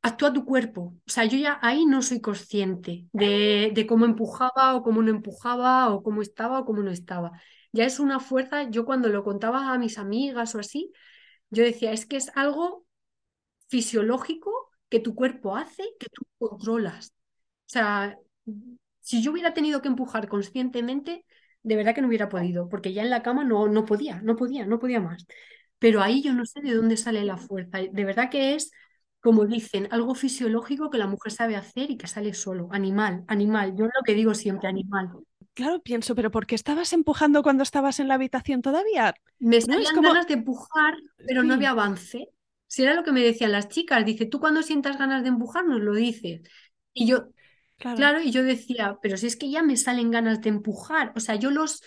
[0.03, 0.95] actúa tu cuerpo.
[1.07, 5.93] O sea, yo ya ahí no soy consciente de, cómo empujaba o cómo no empujaba
[5.93, 7.33] o cómo estaba o cómo no estaba.
[7.73, 10.93] Ya es una fuerza, yo cuando lo contaba a mis amigas o así,
[11.51, 12.87] yo decía, es que es algo
[13.69, 14.53] fisiológico
[14.89, 17.15] que tu cuerpo hace, que tú controlas.
[17.67, 18.19] O sea,
[19.01, 21.25] si yo hubiera tenido que empujar conscientemente,
[21.63, 24.37] de verdad que no hubiera podido, porque ya en la cama no, no podía, no
[24.37, 25.27] podía, no podía más.
[25.79, 27.79] Pero ahí yo no sé de dónde sale la fuerza.
[27.79, 28.71] De verdad que es,
[29.21, 32.69] como dicen, algo fisiológico que la mujer sabe hacer y que sale solo.
[32.73, 33.75] Animal, animal.
[33.77, 35.11] Yo lo que digo siempre, animal.
[35.55, 39.15] Claro, pienso, pero ¿por qué estabas empujando cuando estabas en la habitación todavía?
[39.41, 40.95] Me salían ganas de empujar,
[41.27, 42.29] pero no había avance.
[42.67, 45.65] Si era lo que me decían las chicas, dice, tú cuando sientas ganas de empujar
[45.65, 46.43] nos lo dices.
[46.93, 47.29] Y yo,
[47.79, 48.21] claro.
[48.21, 51.13] y yo decía, pero si es que ya me salen ganas de empujar.
[51.17, 51.83] O sea, yo los,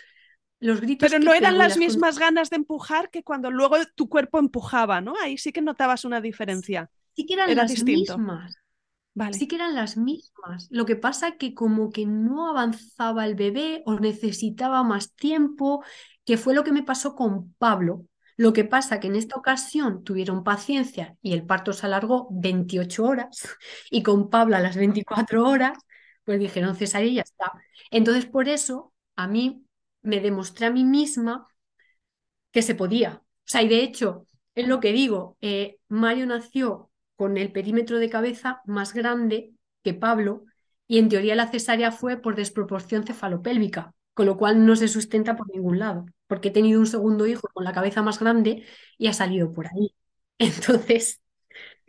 [0.60, 1.10] los gritos.
[1.10, 5.14] Pero no eran las, mismas ganas de empujar que cuando luego tu cuerpo empujaba, ¿no?
[5.22, 6.90] Ahí sí que notabas una diferencia.
[7.16, 8.56] Sí que eran las mismas.
[9.14, 9.34] Vale.
[9.34, 10.68] Sí que eran las mismas.
[10.70, 15.84] Lo que pasa que como que no avanzaba el bebé o necesitaba más tiempo,
[16.24, 18.06] que fue lo que me pasó con Pablo.
[18.42, 23.04] Lo que pasa que en esta ocasión tuvieron paciencia y el parto se alargó 28
[23.06, 23.48] horas
[23.92, 25.78] y con Pablo a las 24 horas,
[26.24, 27.52] pues dijeron cesárea y ya está.
[27.92, 29.64] Entonces por eso a mí
[30.02, 31.46] me demostré a mí misma
[32.50, 33.22] que se podía.
[33.22, 34.26] O sea, y de hecho,
[34.56, 39.94] es lo que digo, eh, Mario nació con el perímetro de cabeza más grande que
[39.94, 40.46] Pablo
[40.88, 45.36] y en teoría la cesárea fue por desproporción cefalopélvica, con lo cual no se sustenta
[45.36, 48.64] por ningún lado, porque he tenido un segundo hijo con la cabeza más grande
[48.98, 49.96] y ha salido por ahí.
[50.38, 51.22] Entonces...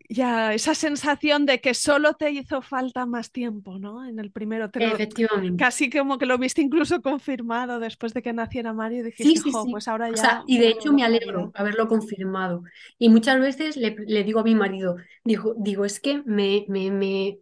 [0.09, 4.05] Ya, esa sensación de que solo te hizo falta más tiempo, ¿no?
[4.05, 5.57] En el primero te Efectivamente.
[5.57, 9.51] Casi como que lo viste incluso confirmado después de que naciera Mario y dijiste, sí,
[9.51, 10.45] sí, pues ahora ya...
[10.47, 12.63] y de hecho me alegro haberlo confirmado.
[12.99, 17.39] Y muchas veces le, digo a mi marido, digo, digo es que me, me, me,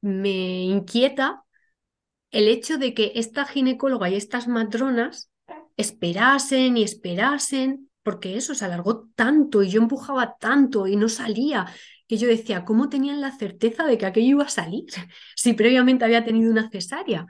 [0.00, 1.43] me inquieta
[2.34, 5.30] el hecho de que esta ginecóloga y estas matronas
[5.76, 11.66] esperasen y esperasen, porque eso se alargó tanto y yo empujaba tanto y no salía,
[12.08, 14.84] que yo decía, ¿cómo tenían la certeza de que aquello iba a salir
[15.36, 17.26] si previamente había tenido una cesárea?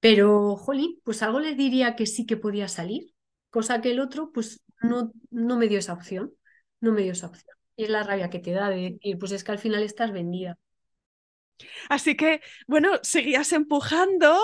[0.00, 3.12] Pero, jolín, pues algo les diría que sí que podía salir,
[3.50, 6.32] cosa que el otro, pues no, no me dio esa opción,
[6.80, 7.54] no me dio esa opción.
[7.76, 10.10] Y es la rabia que te da de decir, pues es que al final estás
[10.10, 10.58] vendida.
[11.88, 14.38] Así que, bueno, seguías empujando,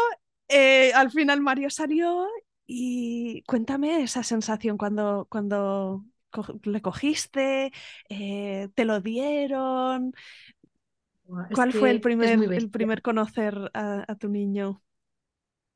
[0.49, 2.27] eh, al final Mario salió
[2.66, 6.05] y cuéntame esa sensación cuando, cuando
[6.64, 7.73] le cogiste,
[8.09, 10.12] eh, te lo dieron.
[11.55, 14.83] ¿Cuál fue el primer, el primer conocer a, tu niño?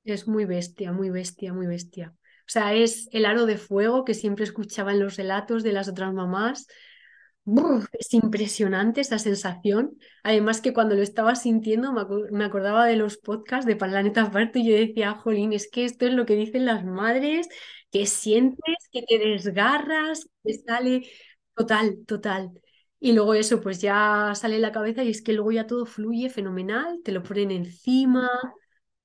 [0.04, 2.14] Es muy bestia, muy bestia, muy bestia.
[2.40, 5.88] O sea, es el aro de fuego que siempre escuchaba en los relatos de las
[5.88, 6.66] otras mamás,
[7.98, 9.98] es impresionante esa sensación.
[10.22, 14.68] Además que cuando lo estaba sintiendo me, acordaba de los podcasts de Planeta Parto y
[14.68, 17.48] yo decía, jolín, es que esto es lo que dicen las madres,
[17.90, 21.02] que sientes, que te desgarras, que sale
[21.54, 22.50] total, total.
[23.00, 25.86] Y luego eso, pues ya sale en la cabeza y es que luego ya todo
[25.86, 28.30] fluye fenomenal, te lo ponen encima.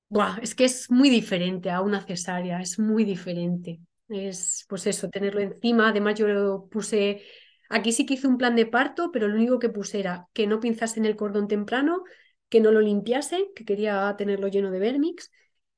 [0.10, 3.80] Buah, es que es muy diferente a una cesárea, es muy diferente.
[4.08, 5.90] Es pues eso, tenerlo encima.
[5.90, 7.24] Además yo lo puse
[7.70, 10.48] Aquí sí que hice un plan de parto, pero lo único que puse era que
[10.48, 12.04] no pinzasen el cordón temprano,
[12.50, 15.32] que no lo limpiasen, que quería tenerlo lleno de vermix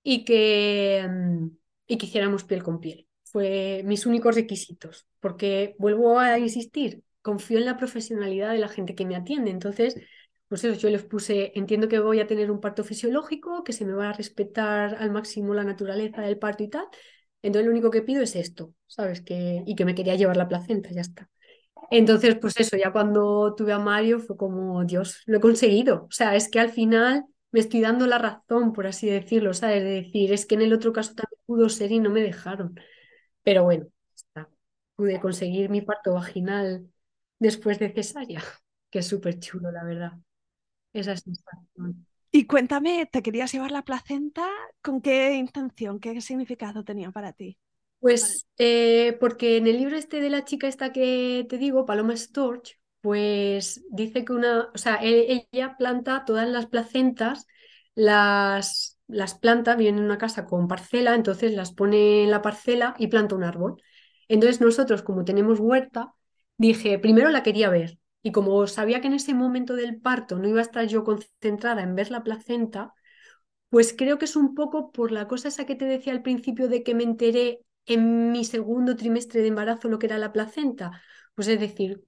[0.03, 1.47] y que, mm,
[1.87, 3.07] y que hiciéramos piel con piel.
[3.23, 8.95] Fue mis únicos requisitos, porque vuelvo a insistir, confío en la profesionalidad de la gente
[8.95, 9.51] que me atiende.
[9.51, 9.95] Entonces,
[10.47, 13.85] pues eso, yo les puse, entiendo que voy a tener un parto fisiológico, que se
[13.85, 16.85] me va a respetar al máximo la naturaleza del parto y tal.
[17.41, 19.21] Entonces, lo único que pido es esto, ¿sabes?
[19.21, 21.29] Que, y que me quería llevar la placenta, ya está.
[21.91, 26.05] Entonces, pues eso, ya cuando tuve a Mario fue como, Dios, lo he conseguido.
[26.05, 29.83] O sea, es que al final me estoy dando la razón, por así decirlo, ¿sabes?
[29.83, 32.79] De decir, es que en el otro caso también pudo ser y no me dejaron.
[33.43, 33.87] Pero bueno,
[34.95, 36.89] pude conseguir mi parto vaginal
[37.39, 38.43] después de cesárea,
[38.89, 40.11] que es súper chulo, la verdad.
[40.93, 42.05] Esa sensación.
[42.31, 44.47] Y cuéntame, ¿te querías llevar la placenta?
[44.81, 47.57] ¿Con qué intención, qué significado tenía para ti?
[47.99, 52.15] Pues eh, porque en el libro este de la chica esta que te digo, Paloma
[52.15, 57.45] Storch, pues dice que una, o sea, e, ella planta todas las placentas,
[57.95, 62.95] las, las planta, viene en una casa con parcela, entonces las pone en la parcela
[62.97, 63.81] y planta un árbol.
[64.29, 66.13] Entonces nosotros, como tenemos huerta,
[66.57, 67.99] dije, primero la quería ver.
[68.21, 71.81] Y como sabía que en ese momento del parto no iba a estar yo concentrada
[71.83, 72.93] en ver la placenta,
[73.69, 76.67] pues creo que es un poco por la cosa esa que te decía al principio
[76.69, 81.01] de que me enteré en mi segundo trimestre de embarazo lo que era la placenta.
[81.35, 82.03] Pues es decir,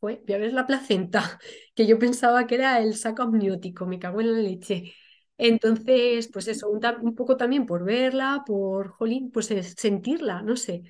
[0.00, 1.38] voy a ver la placenta,
[1.74, 4.94] que yo pensaba que era el saco amniótico, me cago en la leche.
[5.36, 9.46] Entonces, pues eso, un, poco también por verla, por, jolín, pues
[9.76, 10.82] sentirla, no sé.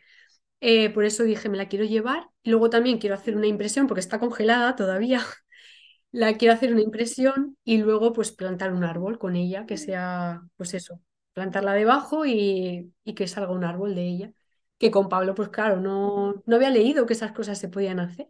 [0.61, 2.29] Eh, por eso dije, me la quiero llevar.
[2.45, 5.23] Luego también quiero hacer una impresión, porque está congelada todavía.
[6.13, 10.43] la quiero hacer una impresión y luego pues plantar un árbol con ella, que sea,
[10.57, 11.01] pues eso,
[11.35, 14.33] plantarla debajo y, y que salga un árbol de ella.
[14.79, 18.29] Que con Pablo, pues claro, no, no había leído que esas cosas se podían hacer.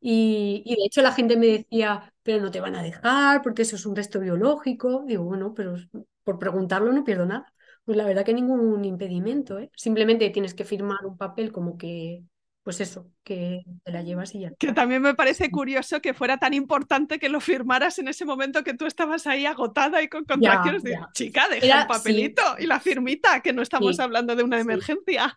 [0.00, 3.62] Y, y, de hecho la gente me decía, pero no te van a dejar porque
[3.62, 5.04] eso es un resto biológico.
[5.06, 5.76] Digo, bueno, pero
[6.24, 7.52] por preguntarlo no pierdo nada.
[7.84, 9.70] Pues la verdad que ningún impedimento, ¿eh?
[9.76, 12.24] Simplemente tienes que firmar un papel como que,
[12.64, 14.54] pues eso, que te la llevas y ya.
[14.58, 18.64] Que también me parece curioso que fuera tan importante que lo firmaras en ese momento
[18.64, 20.82] que tú estabas ahí agotada y con contracciones.
[20.82, 25.36] de, Chica, deja el papelito y la firmita, que no estamos hablando de una emergencia.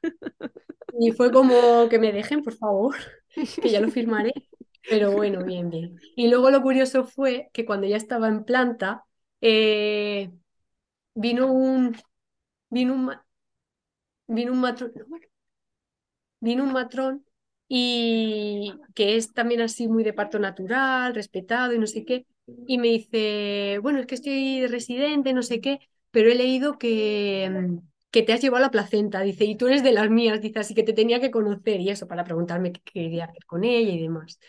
[0.98, 2.96] Y fue como que me dejen, por favor,
[3.62, 4.34] que ya lo firmaré.
[4.90, 6.00] Pero bueno, bien, bien.
[6.16, 9.04] Y luego lo curioso fue que cuando ya estaba en planta,
[9.42, 10.32] eh,
[11.14, 11.94] vino un,
[12.70, 13.12] vino un,
[14.28, 14.94] vino un matrón,
[16.40, 17.26] vino un matrón
[17.68, 22.26] y que es también así muy de parto natural, respetado y no sé qué,
[22.66, 25.80] y me dice, bueno, es que estoy de residente, no sé qué,
[26.12, 27.80] pero he leído que,
[28.12, 30.74] que te has llevado la placenta, dice, y tú eres de las mías, dice, así
[30.74, 34.02] que te tenía que conocer y eso, para preguntarme qué quería hacer con ella y
[34.02, 34.40] demás.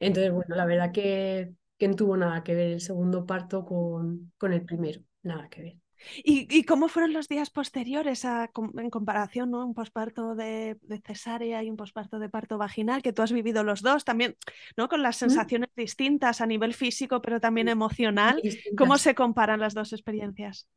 [0.00, 4.32] Entonces, bueno, la verdad que, que no tuvo nada que ver el segundo parto con,
[4.38, 5.83] con el primero, nada que ver.
[6.22, 9.64] ¿Y, cómo fueron los días posteriores en comparación, ¿no?
[9.64, 10.76] Un posparto de,
[11.06, 14.36] cesárea y un posparto de parto vaginal, que tú has vivido los dos también,
[14.76, 14.88] ¿no?
[14.88, 18.42] Con las sensaciones distintas a nivel físico, pero también emocional.
[18.76, 20.68] ¿Cómo se comparan las dos experiencias?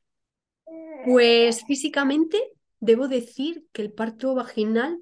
[1.05, 2.38] Pues físicamente
[2.80, 4.99] debo decir que el parto vaginal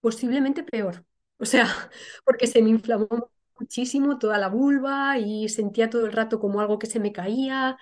[0.00, 1.04] posiblemente peor.
[1.38, 1.66] O sea,
[2.24, 6.78] porque se me inflamó muchísimo toda la vulva y sentía todo el rato como algo
[6.78, 7.76] que se me caía.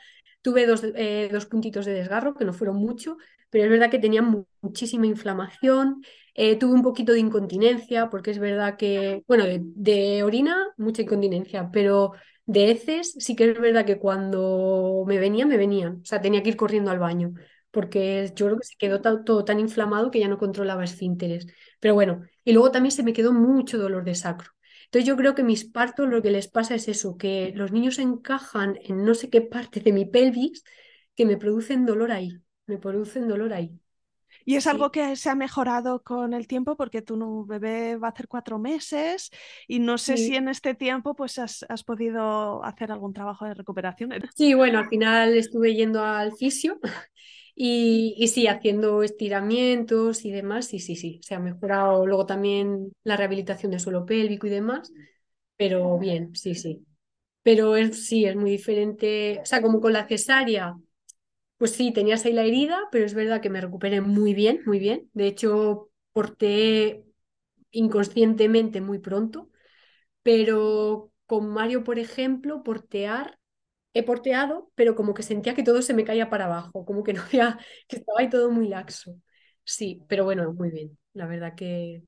[0.47, 3.17] Tuve dos, eh, dos puntitos de desgarro, que no fueron mucho,
[3.51, 4.23] pero es verdad que tenía
[4.63, 6.05] muchísima inflamación.
[6.35, 11.69] Eh, tuve un poquito de incontinencia, porque es verdad que, bueno, de, orina, mucha incontinencia,
[11.73, 12.13] pero
[12.45, 16.01] de heces sí que es verdad que cuando me venían, me venían.
[16.03, 17.35] O sea, tenía que ir corriendo al baño,
[17.73, 21.47] porque yo creo que se quedó todo tan inflamado que ya no controlaba esfínteres.
[21.81, 24.56] Pero bueno, y luego también se me quedó mucho dolor de sacro.
[24.87, 27.99] Entonces yo creo que mis partos lo que les pasa es eso, que los niños
[27.99, 30.65] encajan en no sé qué parte de mi pelvis
[31.15, 33.79] que me producen dolor ahí, me producen dolor ahí.
[34.45, 38.11] Y es algo que se ha mejorado con el tiempo porque tu bebé va a
[38.11, 39.31] hacer cuatro meses
[39.67, 43.55] y no sé si en este tiempo pues has, has, podido hacer algún trabajo de
[43.55, 44.13] recuperación.
[44.37, 46.79] Sí, bueno, al final estuve yendo al fisio
[47.57, 53.17] y, sí, haciendo estiramientos y demás, sí, sí, sí, se ha mejorado luego también la
[53.17, 54.93] rehabilitación del suelo pélvico y demás,
[55.57, 56.87] pero bien, sí, sí.
[57.43, 60.77] Pero es, sí, es muy diferente, o sea, como con la cesárea,
[61.59, 64.79] pues sí, tenías ahí la herida, pero es verdad que me recuperé muy bien, muy
[64.79, 65.11] bien.
[65.15, 67.05] De hecho, porté
[67.73, 69.51] inconscientemente muy pronto,
[70.23, 73.39] pero con Mario, por ejemplo, portear
[73.99, 77.13] he porteado, pero como que sentía que todo se me caía para abajo, como que
[77.15, 79.21] no había, que estaba ahí todo muy laxo.
[79.65, 80.99] Sí, pero bueno, muy bien.
[81.13, 82.03] La verdad que,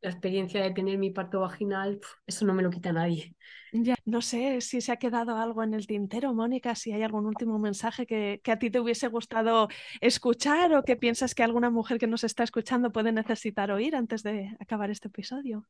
[0.00, 3.34] la experiencia de tener mi parto vaginal, eso no me lo quita nadie.
[3.72, 7.26] Ya, no sé si se ha quedado algo en el tintero, Mónica, si hay algún
[7.26, 9.68] último mensaje que, que, a ti te hubiese gustado
[10.00, 14.22] escuchar o que piensas que alguna mujer que nos está escuchando puede necesitar oír antes
[14.22, 15.66] de acabar este episodio.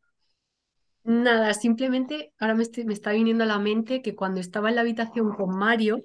[1.10, 4.82] Nada, simplemente ahora me, me está viniendo a la mente que cuando estaba en la
[4.82, 6.04] habitación con Mario,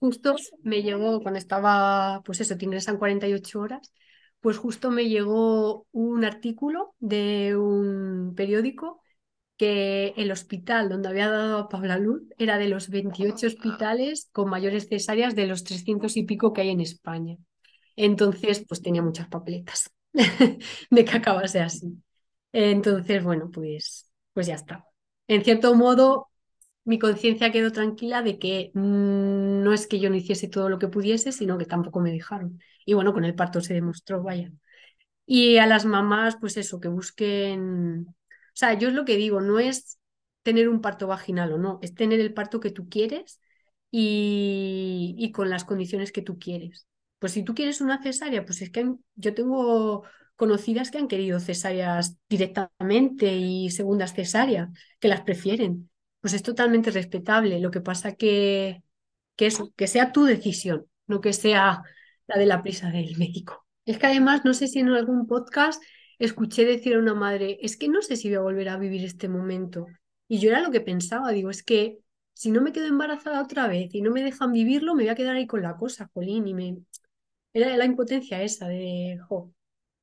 [0.00, 3.92] justo me llegó, cuando estaba, pues eso, ingresan 48 horas,
[4.40, 9.02] pues justo me llegó un artículo de un periódico
[9.58, 14.50] que el hospital donde había dado a Pabla Luz era de los 28 hospitales con
[14.50, 17.36] mayores cesáreas de los 300 y pico que hay en España.
[17.96, 19.90] Entonces, pues tenía muchas papeletas
[20.90, 22.02] de que acabase así.
[22.52, 24.84] Entonces, bueno, pues pues ya está.
[25.28, 26.28] En cierto modo,
[26.84, 30.78] mi conciencia quedó tranquila de que mm, no es que yo no hiciese todo lo
[30.78, 32.60] que pudiese, sino que tampoco me dejaron.
[32.86, 34.50] Y bueno, con el parto se demostró, vaya.
[35.26, 38.06] Y a las mamás, pues eso, que busquen...
[38.08, 38.14] O
[38.54, 39.98] sea, yo es lo que digo, no es
[40.42, 43.40] tener un parto vaginal o no, es tener el parto que tú quieres
[43.90, 46.86] y, y con las condiciones que tú quieres.
[47.18, 50.04] Pues si tú quieres una cesárea, pues es que yo tengo
[50.40, 55.90] conocidas que han querido cesáreas directamente y segundas cesáreas, que las prefieren.
[56.22, 57.60] Pues es totalmente respetable.
[57.60, 58.82] Lo que pasa que,
[59.36, 61.82] que, eso, que sea tu decisión, no que sea
[62.26, 63.66] la de la prisa del médico.
[63.84, 65.82] Es que además, no sé si en algún podcast
[66.18, 69.04] escuché decir a una madre, es que no sé si voy a volver a vivir
[69.04, 69.88] este momento.
[70.26, 71.98] Y yo era lo que pensaba, digo, es que
[72.32, 75.14] si no me quedo embarazada otra vez y no me dejan vivirlo, me voy a
[75.14, 76.78] quedar ahí con la cosa, Jolín, y me...
[77.52, 79.18] Era la impotencia esa de,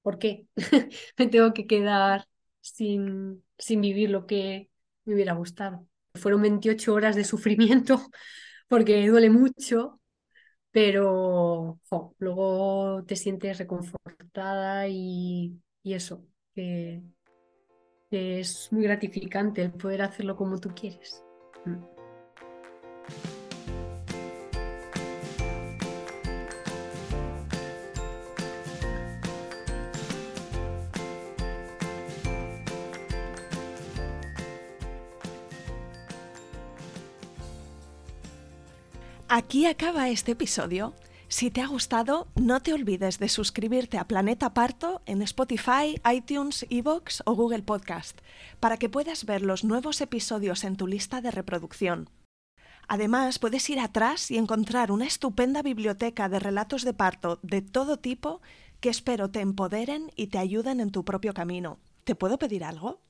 [0.08, 0.48] ¿por qué?
[1.18, 2.30] me tengo que quedar
[2.62, 4.70] sin, sin vivir lo que
[5.04, 5.86] me hubiera gustado.
[6.16, 8.00] Fueron 28 horas de sufrimiento
[8.70, 10.00] porque duele mucho,
[10.72, 11.78] pero
[12.20, 17.02] luego te sientes reconfortada y, eso, que,
[18.10, 21.22] es muy gratificante el poder hacerlo como tú quieres.
[39.30, 40.94] Aquí acaba este episodio.
[41.28, 46.66] Si te ha gustado, no te olvides de suscribirte a Planeta Parto en Spotify, iTunes,
[46.70, 48.22] Evox o Google Podcast,
[48.62, 52.10] para que puedas ver los nuevos episodios en tu lista de reproducción.
[52.88, 57.98] Además, puedes ir atrás y encontrar una estupenda biblioteca de relatos de parto de todo
[57.98, 58.40] tipo
[58.80, 61.80] que espero te empoderen y te ayuden en tu propio camino.
[62.06, 63.02] ¿Te puedo pedir algo?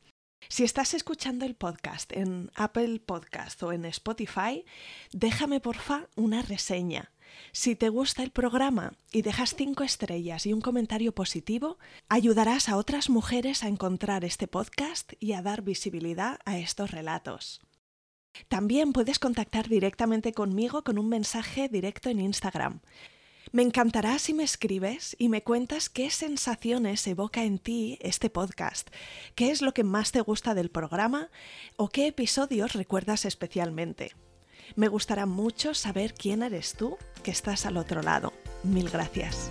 [0.49, 4.63] Si estás escuchando el podcast en Apple Podcast o en Spotify,
[5.11, 7.11] déjame porfa una reseña.
[7.51, 11.77] Si te gusta el programa y dejas cinco estrellas y un comentario positivo,
[12.07, 17.61] ayudarás a otras mujeres a encontrar este podcast y a dar visibilidad a estos relatos.
[18.47, 22.81] También puedes contactar directamente conmigo con un mensaje directo en Instagram.
[23.51, 28.89] Me encantará si me escribes y me cuentas qué sensaciones evoca en ti este podcast,
[29.35, 31.29] qué es lo que más te gusta del programa
[31.77, 34.11] o qué episodios recuerdas especialmente.
[34.75, 38.33] Me gustará mucho saber quién eres tú que estás al otro lado.
[38.63, 39.49] Mil gracias.